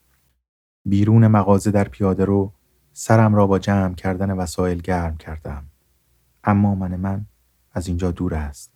بیرون 0.84 1.26
مغازه 1.26 1.70
در 1.70 1.84
پیاده 1.84 2.24
رو 2.24 2.52
سرم 2.92 3.34
را 3.34 3.46
با 3.46 3.58
جمع 3.58 3.94
کردن 3.94 4.30
وسایل 4.30 4.80
گرم 4.80 5.16
کردم. 5.16 5.64
اما 6.44 6.74
من 6.74 6.96
من 6.96 7.26
از 7.72 7.88
اینجا 7.88 8.10
دور 8.10 8.34
است. 8.34 8.72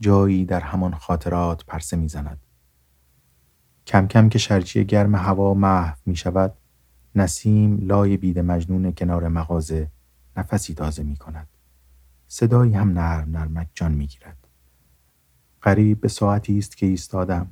جایی 0.00 0.44
در 0.44 0.60
همان 0.60 0.94
خاطرات 0.94 1.64
پرسه 1.64 1.96
می‌زند. 1.96 2.40
کم 3.86 4.06
کم 4.06 4.28
که 4.28 4.38
شرجی 4.38 4.84
گرم 4.84 5.14
هوا 5.14 5.54
محو 5.54 5.96
می 6.06 6.16
شود 6.16 6.54
نسیم 7.14 7.78
لای 7.82 8.16
بید 8.16 8.38
مجنون 8.38 8.92
کنار 8.92 9.28
مغازه 9.28 9.90
نفسی 10.36 10.74
تازه 10.74 11.02
می 11.02 11.16
کند. 11.16 11.48
صدایی 12.36 12.72
هم 12.72 12.90
نرم 12.90 13.36
نرمک 13.36 13.68
جان 13.74 13.92
می 13.92 14.06
گیرد. 14.06 14.48
قریب 15.62 16.00
به 16.00 16.08
ساعتی 16.08 16.58
است 16.58 16.76
که 16.76 16.86
ایستادم. 16.86 17.50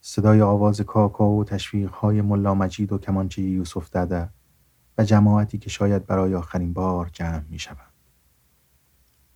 صدای 0.00 0.42
آواز 0.42 0.80
کاکا 0.80 1.30
و 1.30 1.44
تشویق 1.44 1.90
های 1.90 2.22
ملا 2.22 2.54
مجید 2.54 2.92
و 2.92 2.98
کمانچه 2.98 3.42
یوسف 3.42 3.90
داده 3.90 4.28
و 4.98 5.04
جماعتی 5.04 5.58
که 5.58 5.70
شاید 5.70 6.06
برای 6.06 6.34
آخرین 6.34 6.72
بار 6.72 7.10
جمع 7.12 7.42
می 7.50 7.58
شود. 7.58 7.92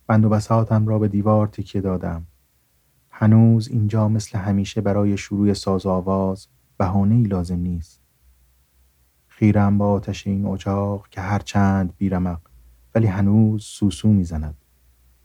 بند 0.07 0.25
و 0.25 0.29
بساتم 0.29 0.87
را 0.87 0.99
به 0.99 1.07
دیوار 1.07 1.47
تکیه 1.47 1.81
دادم. 1.81 2.25
هنوز 3.09 3.67
اینجا 3.67 4.07
مثل 4.07 4.37
همیشه 4.37 4.81
برای 4.81 5.17
شروع 5.17 5.53
ساز 5.53 5.85
آواز 5.85 6.47
بهانه 6.77 7.15
ای 7.15 7.23
لازم 7.23 7.59
نیست. 7.59 8.01
خیرم 9.27 9.77
با 9.77 9.91
آتش 9.91 10.27
این 10.27 10.45
اجاق 10.45 11.07
که 11.07 11.21
هرچند 11.21 11.93
بیرمق 11.97 12.39
ولی 12.95 13.07
هنوز 13.07 13.63
سوسو 13.63 14.07
می‌زند 14.07 14.60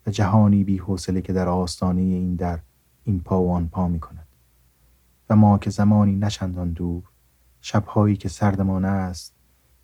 و 0.06 0.10
جهانی 0.10 0.64
بی 0.64 0.78
حوصله 0.78 1.20
که 1.20 1.32
در 1.32 1.48
آستانه 1.48 2.00
این 2.00 2.34
در 2.34 2.58
این 3.04 3.20
پا 3.20 3.42
و 3.42 3.50
آن 3.50 3.68
پا 3.68 3.88
می 3.88 4.00
کند. 4.00 4.26
و 5.30 5.36
ما 5.36 5.58
که 5.58 5.70
زمانی 5.70 6.16
نچندان 6.16 6.72
دور 6.72 7.02
شبهایی 7.60 8.16
که 8.16 8.28
سردمان 8.28 8.84
است 8.84 9.34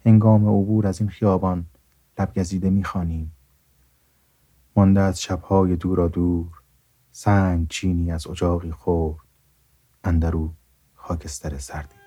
هنگام 0.04 0.48
عبور 0.48 0.86
از 0.86 1.00
این 1.00 1.10
خیابان 1.10 1.66
لبگزیده 2.18 2.70
می‌خوانیم 2.70 3.32
مانده 4.76 5.00
از 5.00 5.22
شبهای 5.22 5.76
دورا 5.76 6.08
دور 6.08 6.48
سنگ 7.12 7.68
چینی 7.68 8.12
از 8.12 8.26
اجاقی 8.26 8.70
خورد 8.70 9.18
اندرو 10.04 10.50
خاکستر 10.94 11.58
سردی 11.58 12.01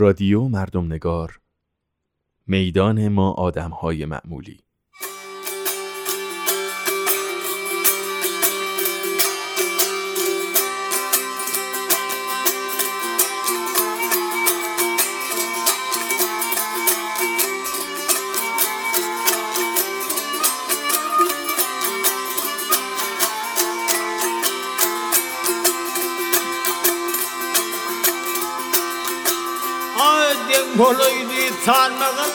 رادیو 0.00 0.48
مردم 0.48 0.92
نگار. 0.92 1.40
میدان 2.46 3.08
ما 3.08 3.30
آدم 3.30 3.70
های 3.70 4.06
معمولی. 4.06 4.60
കൊളൊഴുതി 30.80 31.46
താൻമകൾ 31.66 32.30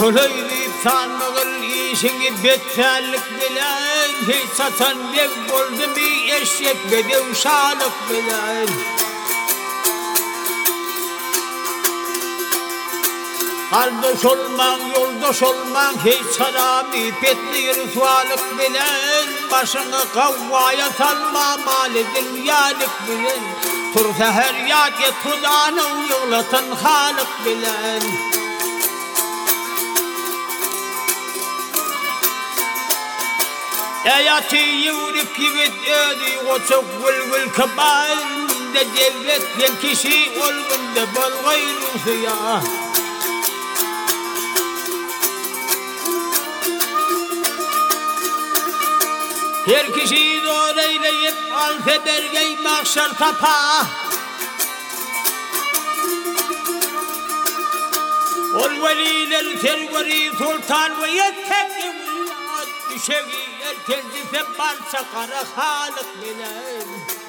Hüreyri 0.00 0.64
tanrıgıl 0.84 1.62
işini 1.92 2.30
beterlik 2.44 3.26
bilen 3.40 4.10
Hey 4.26 4.44
satan 4.56 4.98
dev 5.14 5.32
oldu 5.56 5.84
bir 5.96 6.32
eşek 6.32 6.76
ve 6.90 7.00
devşanık 7.08 7.96
bilen 8.10 8.68
Kardeş 13.70 14.24
olman, 14.24 14.80
yoldaş 14.94 15.42
olman, 15.42 15.94
hey 16.04 16.20
sana 16.38 16.82
mipetli 16.82 17.60
irfalık 17.70 18.58
bilen 18.58 19.26
Başını 19.52 20.02
kavvaya 20.14 20.88
salma 20.98 21.56
mali 21.66 22.04
dünyalık 22.14 22.94
bilen 23.08 23.69
ترثى 23.94 24.24
هريات 24.24 24.92
يطرد 25.00 25.44
أنا 25.44 25.82
ويغلط 25.84 26.54
خالق 26.54 27.28
بالعلم 27.44 28.30
اياتي 34.06 34.86
يورك 34.86 35.38
يبد 35.38 35.72
إيدي 35.88 36.36
وتوك 36.50 36.84
والكبائر 37.32 38.18
دجلت 38.74 39.48
ينكشي 39.58 40.28
والغندب 40.40 41.16
الغير 41.18 41.78
وثياه 41.94 42.62
olgun 49.70 49.78
de 49.78 49.78
bal 49.78 49.78
gayru 49.78 49.78
siyah 49.78 49.78
Her 49.78 49.92
kişi 49.92 50.44
doğru 50.46 50.80
eyleyip 50.80 51.34
alfe 51.54 52.04
bergey 52.06 52.56
mahşer 52.56 53.08
tapa 53.18 53.86
Ol 58.54 58.84
veliler 58.84 59.60
tergori 59.60 60.30
sultan 60.38 61.02
ve 61.02 61.10
yettek 61.10 61.70
Düşeği 62.94 63.48
erkenci 63.64 64.24
febban 64.32 64.76
sakara 64.92 65.44
halık 65.56 66.22
bilen 66.22 67.19